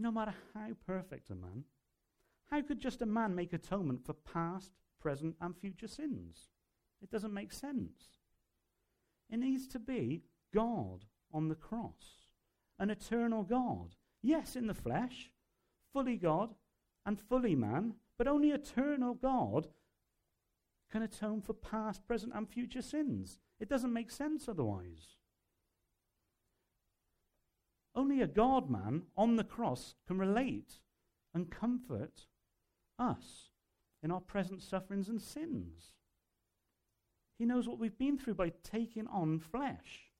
no 0.00 0.10
matter 0.10 0.34
how 0.52 0.70
perfect 0.84 1.30
a 1.30 1.36
man, 1.36 1.62
how 2.50 2.60
could 2.62 2.80
just 2.80 3.02
a 3.02 3.06
man 3.06 3.36
make 3.36 3.52
atonement 3.52 4.04
for 4.04 4.14
past, 4.14 4.72
present, 5.00 5.36
and 5.40 5.56
future 5.56 5.86
sins? 5.86 6.48
It 7.00 7.12
doesn't 7.12 7.32
make 7.32 7.52
sense. 7.52 8.18
It 9.30 9.38
needs 9.38 9.68
to 9.68 9.78
be 9.78 10.24
God 10.52 11.04
on 11.32 11.46
the 11.46 11.54
cross, 11.54 12.26
an 12.80 12.90
eternal 12.90 13.44
God. 13.44 13.94
Yes, 14.22 14.56
in 14.56 14.66
the 14.66 14.74
flesh, 14.74 15.30
fully 15.92 16.16
God 16.16 16.52
and 17.06 17.20
fully 17.20 17.54
man, 17.54 17.94
but 18.22 18.30
only 18.30 18.50
eternal 18.50 19.14
God 19.14 19.66
can 20.92 21.02
atone 21.02 21.40
for 21.40 21.54
past, 21.54 22.06
present, 22.06 22.32
and 22.32 22.48
future 22.48 22.80
sins. 22.80 23.40
It 23.58 23.68
doesn't 23.68 23.92
make 23.92 24.12
sense 24.12 24.48
otherwise. 24.48 25.16
Only 27.96 28.22
a 28.22 28.28
God 28.28 28.70
man 28.70 29.06
on 29.16 29.34
the 29.34 29.42
cross 29.42 29.96
can 30.06 30.18
relate 30.18 30.74
and 31.34 31.50
comfort 31.50 32.26
us 32.96 33.50
in 34.04 34.12
our 34.12 34.20
present 34.20 34.62
sufferings 34.62 35.08
and 35.08 35.20
sins. 35.20 35.94
He 37.40 37.44
knows 37.44 37.66
what 37.66 37.80
we've 37.80 37.98
been 37.98 38.18
through 38.18 38.34
by 38.34 38.52
taking 38.62 39.08
on 39.08 39.40
flesh. 39.40 40.12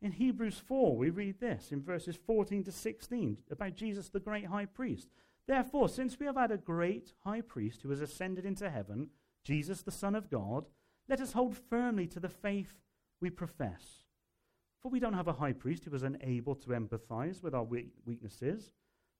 In 0.00 0.12
Hebrews 0.12 0.62
4, 0.66 0.96
we 0.96 1.10
read 1.10 1.40
this 1.40 1.72
in 1.72 1.82
verses 1.82 2.16
14 2.26 2.64
to 2.64 2.72
16 2.72 3.36
about 3.50 3.76
Jesus, 3.76 4.08
the 4.08 4.18
great 4.18 4.46
high 4.46 4.64
priest. 4.64 5.08
Therefore, 5.46 5.88
since 5.88 6.18
we 6.18 6.26
have 6.26 6.36
had 6.36 6.52
a 6.52 6.56
great 6.56 7.12
high 7.24 7.40
priest 7.40 7.82
who 7.82 7.90
has 7.90 8.00
ascended 8.00 8.44
into 8.44 8.70
heaven, 8.70 9.08
Jesus, 9.44 9.82
the 9.82 9.90
Son 9.90 10.14
of 10.14 10.30
God, 10.30 10.66
let 11.08 11.20
us 11.20 11.32
hold 11.32 11.56
firmly 11.56 12.06
to 12.08 12.20
the 12.20 12.28
faith 12.28 12.74
we 13.20 13.28
profess. 13.30 14.04
For 14.80 14.90
we 14.90 15.00
don't 15.00 15.14
have 15.14 15.28
a 15.28 15.34
high 15.34 15.52
priest 15.52 15.84
who 15.84 15.94
is 15.94 16.02
unable 16.02 16.54
to 16.56 16.70
empathize 16.70 17.42
with 17.42 17.54
our 17.54 17.64
weaknesses, 17.64 18.72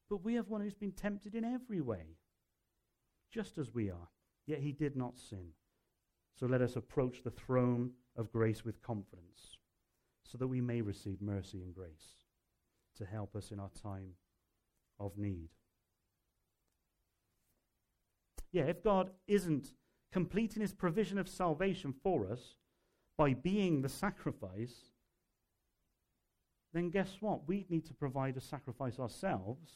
but 0.08 0.24
we 0.24 0.34
have 0.34 0.48
one 0.48 0.60
who's 0.60 0.74
been 0.74 0.92
tempted 0.92 1.34
in 1.34 1.44
every 1.44 1.80
way, 1.80 2.18
just 3.32 3.58
as 3.58 3.72
we 3.72 3.90
are, 3.90 4.08
yet 4.46 4.60
he 4.60 4.72
did 4.72 4.96
not 4.96 5.18
sin. 5.18 5.48
So 6.38 6.46
let 6.46 6.62
us 6.62 6.76
approach 6.76 7.22
the 7.22 7.30
throne 7.30 7.92
of 8.16 8.32
grace 8.32 8.64
with 8.64 8.82
confidence, 8.82 9.58
so 10.24 10.38
that 10.38 10.48
we 10.48 10.60
may 10.60 10.82
receive 10.82 11.20
mercy 11.20 11.62
and 11.62 11.74
grace 11.74 12.24
to 12.96 13.04
help 13.04 13.34
us 13.36 13.50
in 13.50 13.60
our 13.60 13.70
time 13.70 14.14
of 14.98 15.16
need. 15.16 15.50
Yeah, 18.52 18.64
if 18.64 18.84
God 18.84 19.10
isn't 19.26 19.68
completing 20.12 20.60
his 20.60 20.74
provision 20.74 21.18
of 21.18 21.28
salvation 21.28 21.94
for 22.02 22.30
us 22.30 22.56
by 23.16 23.32
being 23.32 23.80
the 23.80 23.88
sacrifice, 23.88 24.92
then 26.74 26.90
guess 26.90 27.16
what? 27.20 27.48
We 27.48 27.66
need 27.68 27.86
to 27.86 27.94
provide 27.94 28.36
a 28.36 28.40
sacrifice 28.40 28.98
ourselves, 28.98 29.70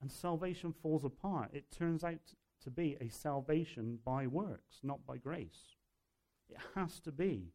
and 0.00 0.10
salvation 0.10 0.72
falls 0.72 1.04
apart. 1.04 1.50
It 1.52 1.70
turns 1.70 2.04
out 2.04 2.34
to 2.62 2.70
be 2.70 2.96
a 3.00 3.08
salvation 3.08 3.98
by 4.04 4.26
works, 4.26 4.78
not 4.82 5.04
by 5.06 5.16
grace. 5.16 5.76
It 6.48 6.58
has 6.74 7.00
to 7.00 7.12
be 7.12 7.52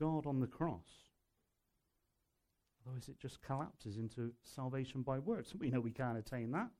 God 0.00 0.26
on 0.26 0.40
the 0.40 0.46
cross. 0.46 0.88
Otherwise, 2.84 3.08
it 3.08 3.18
just 3.18 3.42
collapses 3.42 3.96
into 3.96 4.32
salvation 4.42 5.02
by 5.02 5.18
works. 5.18 5.54
We 5.54 5.70
know 5.70 5.80
we 5.80 5.90
can't 5.90 6.18
attain 6.18 6.50
that. 6.52 6.70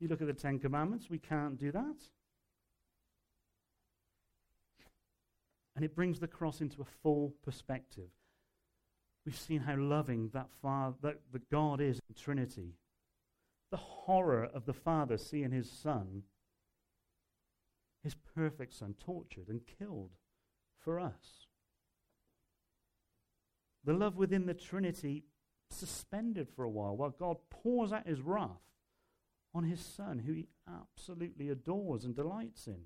You 0.00 0.08
look 0.08 0.22
at 0.22 0.26
the 0.26 0.32
Ten 0.32 0.58
Commandments, 0.58 1.10
we 1.10 1.18
can't 1.18 1.58
do 1.58 1.70
that. 1.72 1.96
And 5.76 5.84
it 5.84 5.94
brings 5.94 6.18
the 6.18 6.26
cross 6.26 6.62
into 6.62 6.80
a 6.80 6.86
full 7.02 7.34
perspective. 7.44 8.08
We've 9.24 9.38
seen 9.38 9.60
how 9.60 9.76
loving 9.76 10.30
that 10.32 10.48
Father, 10.62 10.96
that, 11.02 11.20
that 11.32 11.50
God 11.50 11.80
is 11.82 12.00
in 12.08 12.14
Trinity. 12.14 12.74
The 13.70 13.76
horror 13.76 14.44
of 14.44 14.64
the 14.64 14.72
Father 14.72 15.18
seeing 15.18 15.52
his 15.52 15.70
Son, 15.70 16.22
his 18.02 18.16
perfect 18.34 18.74
Son, 18.74 18.94
tortured 18.98 19.48
and 19.48 19.60
killed 19.78 20.10
for 20.78 20.98
us. 20.98 21.46
The 23.84 23.92
love 23.92 24.16
within 24.16 24.46
the 24.46 24.54
Trinity 24.54 25.24
suspended 25.68 26.48
for 26.48 26.64
a 26.64 26.70
while 26.70 26.96
while 26.96 27.10
God 27.10 27.36
pours 27.50 27.92
out 27.92 28.06
his 28.06 28.20
wrath 28.20 28.69
on 29.54 29.64
his 29.64 29.80
Son, 29.80 30.20
who 30.20 30.32
he 30.32 30.48
absolutely 30.68 31.48
adores 31.48 32.04
and 32.04 32.14
delights 32.14 32.66
in. 32.66 32.82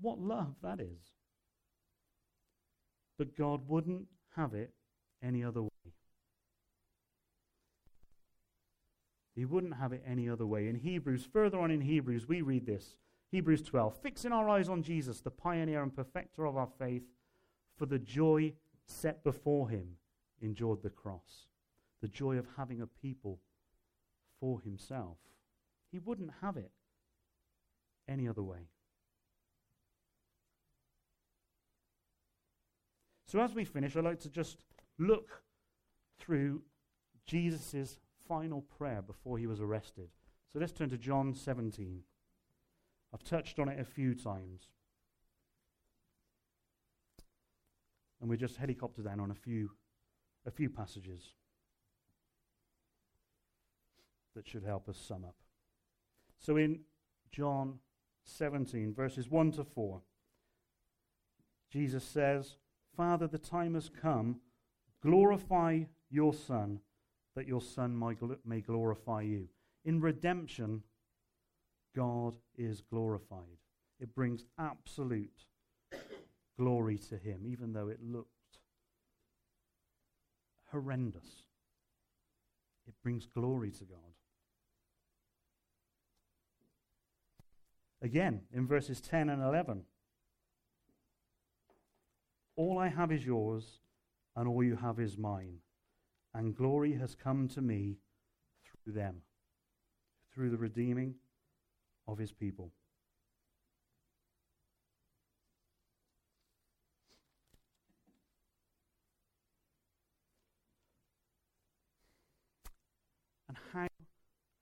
What 0.00 0.18
love 0.18 0.56
that 0.62 0.80
is. 0.80 1.12
But 3.18 3.36
God 3.36 3.68
wouldn't 3.68 4.06
have 4.36 4.54
it 4.54 4.72
any 5.22 5.44
other 5.44 5.62
way. 5.62 5.68
He 9.34 9.44
wouldn't 9.44 9.76
have 9.76 9.92
it 9.92 10.02
any 10.06 10.28
other 10.28 10.46
way. 10.46 10.68
In 10.68 10.76
Hebrews, 10.76 11.26
further 11.32 11.58
on 11.58 11.70
in 11.70 11.80
Hebrews, 11.80 12.28
we 12.28 12.42
read 12.42 12.66
this 12.66 12.96
Hebrews 13.30 13.62
12 13.62 13.96
fixing 14.02 14.32
our 14.32 14.48
eyes 14.48 14.68
on 14.68 14.82
Jesus, 14.82 15.20
the 15.20 15.30
pioneer 15.30 15.82
and 15.82 15.94
perfecter 15.94 16.46
of 16.46 16.56
our 16.56 16.68
faith, 16.78 17.04
for 17.78 17.86
the 17.86 17.98
joy 17.98 18.52
set 18.86 19.24
before 19.24 19.68
him, 19.70 19.96
endured 20.40 20.82
the 20.82 20.90
cross. 20.90 21.46
The 22.02 22.08
joy 22.08 22.36
of 22.36 22.46
having 22.56 22.82
a 22.82 22.86
people 22.86 23.38
for 24.42 24.60
himself. 24.60 25.18
He 25.92 26.00
wouldn't 26.00 26.32
have 26.40 26.56
it 26.56 26.72
any 28.08 28.26
other 28.26 28.42
way. 28.42 28.70
So, 33.28 33.38
as 33.40 33.54
we 33.54 33.64
finish, 33.64 33.96
I'd 33.96 34.02
like 34.02 34.18
to 34.20 34.28
just 34.28 34.64
look 34.98 35.44
through 36.18 36.62
Jesus' 37.24 37.98
final 38.26 38.62
prayer 38.62 39.00
before 39.00 39.38
he 39.38 39.46
was 39.46 39.60
arrested. 39.60 40.08
So 40.52 40.58
let's 40.58 40.72
turn 40.72 40.90
to 40.90 40.98
John 40.98 41.34
17. 41.34 42.02
I've 43.14 43.22
touched 43.22 43.60
on 43.60 43.68
it 43.68 43.78
a 43.78 43.84
few 43.84 44.16
times. 44.16 44.70
And 48.20 48.28
we 48.28 48.36
just 48.36 48.56
helicopter 48.56 49.02
down 49.02 49.20
on 49.20 49.30
a 49.30 49.34
few, 49.34 49.70
a 50.44 50.50
few 50.50 50.68
passages 50.68 51.34
that 54.34 54.48
should 54.48 54.64
help 54.64 54.88
us 54.88 54.98
sum 54.98 55.24
up. 55.24 55.36
So 56.38 56.56
in 56.56 56.80
John 57.30 57.78
17, 58.24 58.94
verses 58.94 59.30
1 59.30 59.52
to 59.52 59.64
4, 59.64 60.00
Jesus 61.70 62.04
says, 62.04 62.56
Father, 62.96 63.26
the 63.26 63.38
time 63.38 63.74
has 63.74 63.88
come. 63.88 64.40
Glorify 65.02 65.84
your 66.10 66.34
Son 66.34 66.80
that 67.34 67.48
your 67.48 67.60
Son 67.60 67.98
may 68.44 68.60
glorify 68.60 69.22
you. 69.22 69.48
In 69.84 70.00
redemption, 70.00 70.82
God 71.96 72.36
is 72.56 72.82
glorified. 72.82 73.58
It 73.98 74.14
brings 74.14 74.44
absolute 74.58 75.46
glory 76.58 76.98
to 77.08 77.16
Him, 77.16 77.42
even 77.46 77.72
though 77.72 77.88
it 77.88 78.00
looked 78.02 78.28
horrendous. 80.70 81.46
It 82.86 82.94
brings 83.02 83.26
glory 83.26 83.70
to 83.70 83.84
God. 83.84 84.11
Again, 88.02 88.42
in 88.52 88.66
verses 88.66 89.00
10 89.00 89.30
and 89.30 89.42
11, 89.42 89.84
all 92.56 92.78
I 92.78 92.88
have 92.88 93.12
is 93.12 93.24
yours, 93.24 93.78
and 94.36 94.48
all 94.48 94.62
you 94.62 94.76
have 94.76 94.98
is 94.98 95.16
mine 95.16 95.58
and 96.34 96.56
glory 96.56 96.94
has 96.94 97.14
come 97.14 97.48
to 97.48 97.60
me 97.60 97.98
through 98.64 98.94
them, 98.94 99.22
through 100.34 100.50
the 100.50 100.56
redeeming 100.56 101.14
of 102.08 102.18
his 102.18 102.32
people. 102.32 102.72
And 113.48 113.58
how, 113.72 113.86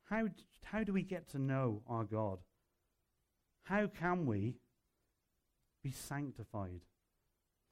how, 0.05 0.29
how 0.65 0.83
do 0.83 0.93
we 0.93 1.03
get 1.03 1.29
to 1.31 1.39
know 1.39 1.83
our 1.89 2.05
God? 2.05 2.39
How 3.71 3.87
can 3.87 4.27
we 4.27 4.57
be 5.83 5.93
sanctified 5.93 6.83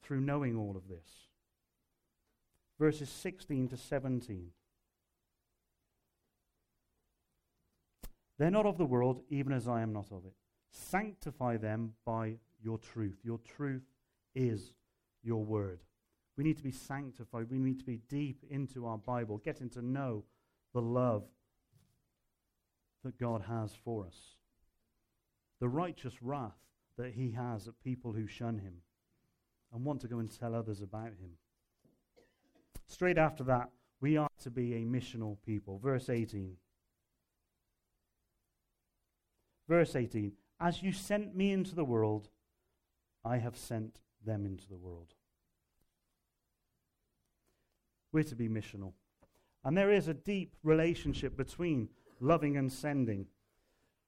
through 0.03 0.21
knowing 0.21 0.57
all 0.57 0.77
of 0.77 0.89
this? 0.89 1.29
verses 2.79 3.09
16 3.09 3.69
to 3.69 3.77
17. 3.77 4.51
They're 8.39 8.51
not 8.51 8.67
of 8.67 8.79
the 8.79 8.85
world, 8.85 9.23
even 9.31 9.53
as 9.53 9.67
I 9.67 9.83
am 9.83 9.93
not 9.93 10.13
of 10.13 10.25
it. 10.25 10.35
Sanctify 10.71 11.57
them 11.57 11.95
by 12.07 12.37
your 12.63 12.79
truth. 12.79 13.19
Your 13.25 13.39
truth 13.39 13.83
is 14.35 14.73
your 15.25 15.45
word. 15.45 15.81
We 16.37 16.45
need 16.45 16.57
to 16.59 16.63
be 16.63 16.71
sanctified. 16.71 17.51
We 17.51 17.59
need 17.59 17.81
to 17.81 17.85
be 17.85 18.01
deep 18.09 18.45
into 18.49 18.87
our 18.87 18.99
Bible, 18.99 19.39
getting 19.39 19.69
to 19.71 19.83
know 19.83 20.25
the 20.73 20.81
love 20.81 21.25
that 23.03 23.19
God 23.19 23.43
has 23.49 23.73
for 23.85 24.07
us, 24.07 24.37
the 25.61 25.69
righteous 25.69 26.23
wrath 26.23 26.59
that 26.97 27.13
he 27.15 27.33
has 27.33 27.69
at 27.69 27.83
people 27.83 28.13
who 28.13 28.27
shun 28.27 28.59
him 28.59 28.83
and 29.73 29.85
want 29.85 30.01
to 30.01 30.09
go 30.09 30.19
and 30.19 30.31
tell 30.31 30.55
others 30.55 30.83
about 30.83 31.09
him. 31.09 31.37
Straight 32.87 33.19
after 33.19 33.45
that, 33.45 33.71
we 34.01 34.17
are 34.17 34.29
to 34.43 34.51
be 34.51 34.75
a 34.75 34.85
missional 34.85 35.37
people. 35.45 35.79
Verse 35.79 36.09
18. 36.09 36.57
Verse 39.69 39.95
18 39.95 40.33
As 40.61 40.83
you 40.83 40.93
sent 40.93 41.37
me 41.37 41.53
into 41.53 41.75
the 41.75 41.85
world, 41.85 42.29
I 43.25 43.39
have 43.39 43.57
sent 43.57 43.99
them 44.25 44.47
into 44.47 44.69
the 44.69 44.77
world. 44.77 45.15
We're 48.13 48.23
to 48.25 48.37
be 48.37 48.49
missional. 48.49 48.93
And 49.65 49.77
there 49.77 49.93
is 49.93 50.09
a 50.09 50.15
deep 50.15 50.55
relationship 50.63 51.37
between 51.37 51.89
loving 52.21 52.57
and 52.57 52.73
sending. 52.73 53.27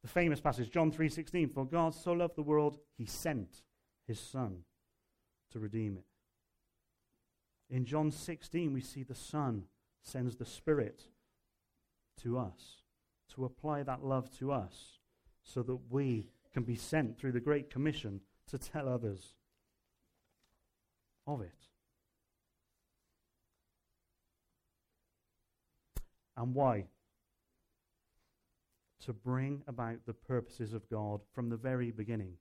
The 0.02 0.08
famous 0.08 0.40
passage, 0.40 0.70
John 0.70 0.90
3:16, 0.90 1.50
for 1.50 1.66
God 1.66 1.94
so 1.94 2.12
loved 2.12 2.36
the 2.36 2.42
world, 2.42 2.78
he 2.96 3.04
sent 3.04 3.62
his 4.06 4.18
son 4.18 4.64
to 5.50 5.58
redeem 5.58 5.96
it. 5.98 6.06
In 7.68 7.84
John 7.84 8.10
16, 8.10 8.72
we 8.72 8.80
see 8.80 9.02
the 9.02 9.14
Son 9.14 9.68
sends 10.02 10.36
the 10.36 10.44
Spirit 10.44 11.04
to 12.16 12.38
us 12.38 12.82
to 13.28 13.44
apply 13.44 13.84
that 13.84 14.04
love 14.04 14.30
to 14.38 14.50
us 14.50 14.98
so 15.42 15.62
that 15.62 15.78
we 15.88 16.30
can 16.52 16.64
be 16.64 16.74
sent 16.74 17.16
through 17.16 17.32
the 17.32 17.40
Great 17.40 17.70
Commission 17.70 18.20
to 18.48 18.58
tell 18.58 18.88
others 18.88 19.34
of 21.26 21.40
it. 21.40 21.68
And 26.36 26.54
why? 26.54 26.86
To 29.06 29.12
bring 29.12 29.62
about 29.66 30.04
the 30.06 30.14
purposes 30.14 30.74
of 30.74 30.88
God 30.88 31.20
from 31.32 31.48
the 31.48 31.56
very 31.56 31.90
beginning, 31.90 32.34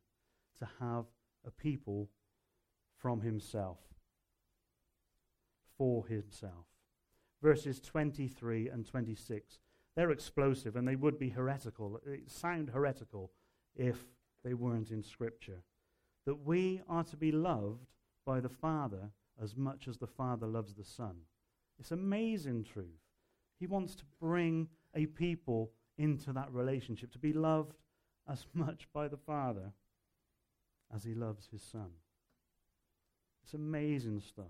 to 0.59 0.67
have 0.79 1.05
a 1.45 1.51
people 1.51 2.09
from 2.97 3.21
Himself 3.21 3.77
for 5.79 6.05
himself. 6.05 6.67
Verses 7.41 7.79
23 7.79 8.67
and 8.67 8.85
26. 8.85 9.57
They're 9.95 10.11
explosive 10.11 10.75
and 10.75 10.87
they 10.87 10.97
would 10.97 11.17
be 11.17 11.29
heretical. 11.29 11.99
It 12.05 12.29
sound 12.29 12.69
heretical 12.69 13.31
if 13.75 13.97
they 14.43 14.53
weren't 14.53 14.91
in 14.91 15.01
Scripture. 15.01 15.63
That 16.25 16.45
we 16.45 16.81
are 16.87 17.05
to 17.05 17.17
be 17.17 17.31
loved 17.31 17.87
by 18.25 18.41
the 18.41 18.49
Father 18.49 19.09
as 19.41 19.55
much 19.55 19.87
as 19.87 19.97
the 19.97 20.05
Father 20.05 20.45
loves 20.45 20.75
the 20.75 20.83
Son. 20.83 21.15
It's 21.79 21.91
amazing 21.91 22.65
truth. 22.65 22.99
He 23.57 23.65
wants 23.65 23.95
to 23.95 24.03
bring 24.19 24.67
a 24.93 25.05
people 25.05 25.71
into 25.99 26.33
that 26.33 26.51
relationship, 26.51 27.11
to 27.11 27.19
be 27.19 27.33
loved 27.33 27.75
as 28.27 28.45
much 28.53 28.87
by 28.93 29.07
the 29.07 29.17
Father 29.17 29.73
as 30.93 31.03
he 31.03 31.13
loves 31.13 31.47
his 31.51 31.61
Son. 31.61 31.91
It's 33.43 33.53
amazing 33.53 34.21
stuff. 34.21 34.45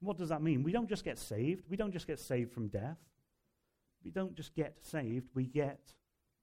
What 0.00 0.16
does 0.16 0.30
that 0.30 0.42
mean? 0.42 0.62
We 0.62 0.72
don't 0.72 0.88
just 0.88 1.04
get 1.04 1.18
saved. 1.18 1.64
We 1.68 1.76
don't 1.76 1.92
just 1.92 2.06
get 2.06 2.18
saved 2.18 2.52
from 2.52 2.68
death. 2.68 2.98
We 4.02 4.10
don't 4.10 4.34
just 4.34 4.54
get 4.54 4.76
saved. 4.80 5.28
We 5.34 5.44
get 5.44 5.80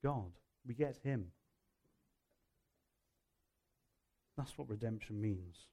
God. 0.02 0.30
We 0.66 0.74
get 0.74 0.96
Him. 1.02 1.26
That's 4.36 4.56
what 4.56 4.68
redemption 4.68 5.20
means. 5.20 5.66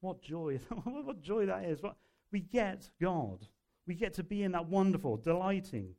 What 0.00 0.20
joy! 0.22 0.60
what 0.84 1.22
joy 1.22 1.46
that 1.46 1.64
is! 1.64 1.82
What, 1.82 1.96
we 2.30 2.40
get 2.40 2.90
God. 3.00 3.46
We 3.86 3.94
get 3.94 4.14
to 4.14 4.22
be 4.22 4.42
in 4.42 4.52
that 4.52 4.66
wonderful, 4.66 5.16
delighting, 5.16 5.94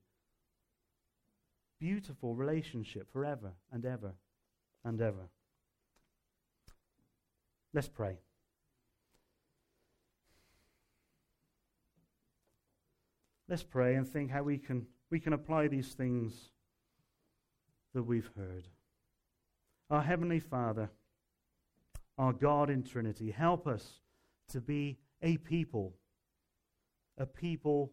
beautiful 1.79 2.35
relationship 2.35 3.11
forever 3.11 3.53
and 3.71 3.85
ever 3.85 4.13
and 4.83 5.01
ever. 5.01 5.29
Let's 7.73 7.87
pray. 7.87 8.17
Let's 13.47 13.63
pray 13.63 13.95
and 13.95 14.07
think 14.07 14.29
how 14.29 14.43
we 14.43 14.59
can, 14.59 14.85
we 15.09 15.19
can 15.19 15.33
apply 15.33 15.67
these 15.67 15.93
things 15.93 16.51
that 17.95 18.03
we've 18.03 18.29
heard. 18.37 18.67
Our 19.89 20.03
Heavenly 20.03 20.39
Father, 20.39 20.91
our 22.19 22.31
God 22.31 22.69
in 22.69 22.83
Trinity, 22.83 23.31
help 23.31 23.65
us 23.65 24.01
to 24.49 24.61
be 24.61 24.99
a 25.23 25.37
people, 25.37 25.95
a 27.19 27.25
people 27.25 27.91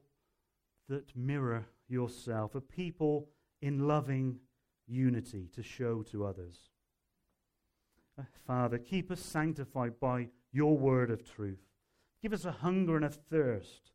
that 0.88 1.14
mirror 1.16 1.66
yourself, 1.88 2.54
a 2.54 2.60
people 2.60 3.28
in 3.60 3.86
loving 3.86 4.38
unity 4.86 5.48
to 5.52 5.62
show 5.62 6.02
to 6.04 6.24
others. 6.24 6.70
Uh, 8.18 8.22
Father, 8.46 8.78
keep 8.78 9.10
us 9.10 9.20
sanctified 9.20 9.98
by 10.00 10.28
your 10.52 10.78
word 10.78 11.10
of 11.10 11.24
truth. 11.24 11.60
Give 12.22 12.32
us 12.32 12.44
a 12.44 12.52
hunger 12.52 12.96
and 12.96 13.04
a 13.04 13.10
thirst 13.10 13.92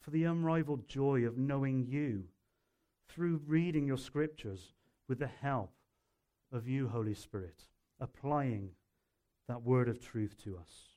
for 0.00 0.10
the 0.10 0.24
unrivaled 0.24 0.86
joy 0.86 1.24
of 1.24 1.38
knowing 1.38 1.86
you 1.86 2.24
through 3.08 3.40
reading 3.46 3.86
your 3.86 3.96
scriptures 3.96 4.74
with 5.08 5.18
the 5.18 5.26
help 5.26 5.72
of 6.52 6.68
you, 6.68 6.88
Holy 6.88 7.14
Spirit, 7.14 7.64
applying 8.00 8.70
that 9.48 9.62
word 9.62 9.88
of 9.88 10.00
truth 10.00 10.36
to 10.44 10.56
us. 10.56 10.93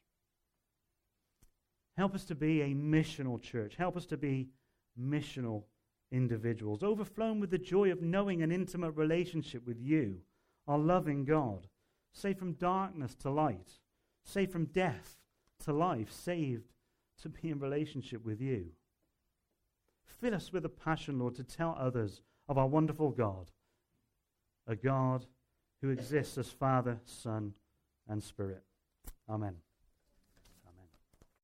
Help 1.98 2.14
us 2.14 2.26
to 2.26 2.36
be 2.36 2.62
a 2.62 2.76
missional 2.76 3.42
church. 3.42 3.76
Help 3.76 3.98
us 3.98 4.06
to 4.06 4.18
be 4.18 4.50
missional 5.00 5.64
individuals, 6.12 6.84
overflowing 6.84 7.40
with 7.40 7.50
the 7.50 7.58
joy 7.58 7.92
of 7.92 8.02
knowing 8.02 8.42
an 8.42 8.52
intimate 8.52 8.92
relationship 8.92 9.66
with 9.66 9.80
you, 9.82 10.22
our 10.68 10.78
loving 10.78 11.26
God, 11.26 11.68
saved 12.14 12.40
from 12.40 12.54
darkness 12.54 13.16
to 13.16 13.30
light, 13.30 13.80
saved 14.24 14.52
from 14.52 14.66
death 14.66 15.18
to 15.66 15.74
life, 15.74 16.12
saved 16.12 16.72
to 17.22 17.30
be 17.30 17.50
in 17.50 17.60
relationship 17.60 18.24
with 18.24 18.40
you. 18.40 18.68
Fill 20.06 20.36
us 20.36 20.54
with 20.54 20.66
a 20.66 20.70
passion, 20.70 21.20
Lord, 21.20 21.36
to 21.36 21.44
tell 21.44 21.76
others 21.80 22.22
of 22.48 22.58
our 22.58 22.68
wonderful 22.68 23.10
God, 23.10 23.52
a 24.68 24.76
God 24.76 25.26
who 25.82 25.90
exists 25.90 26.38
as 26.38 26.50
Father, 26.50 27.00
Son, 27.06 27.54
and 28.08 28.24
Spirit. 28.24 28.64
Amen. 29.30 29.56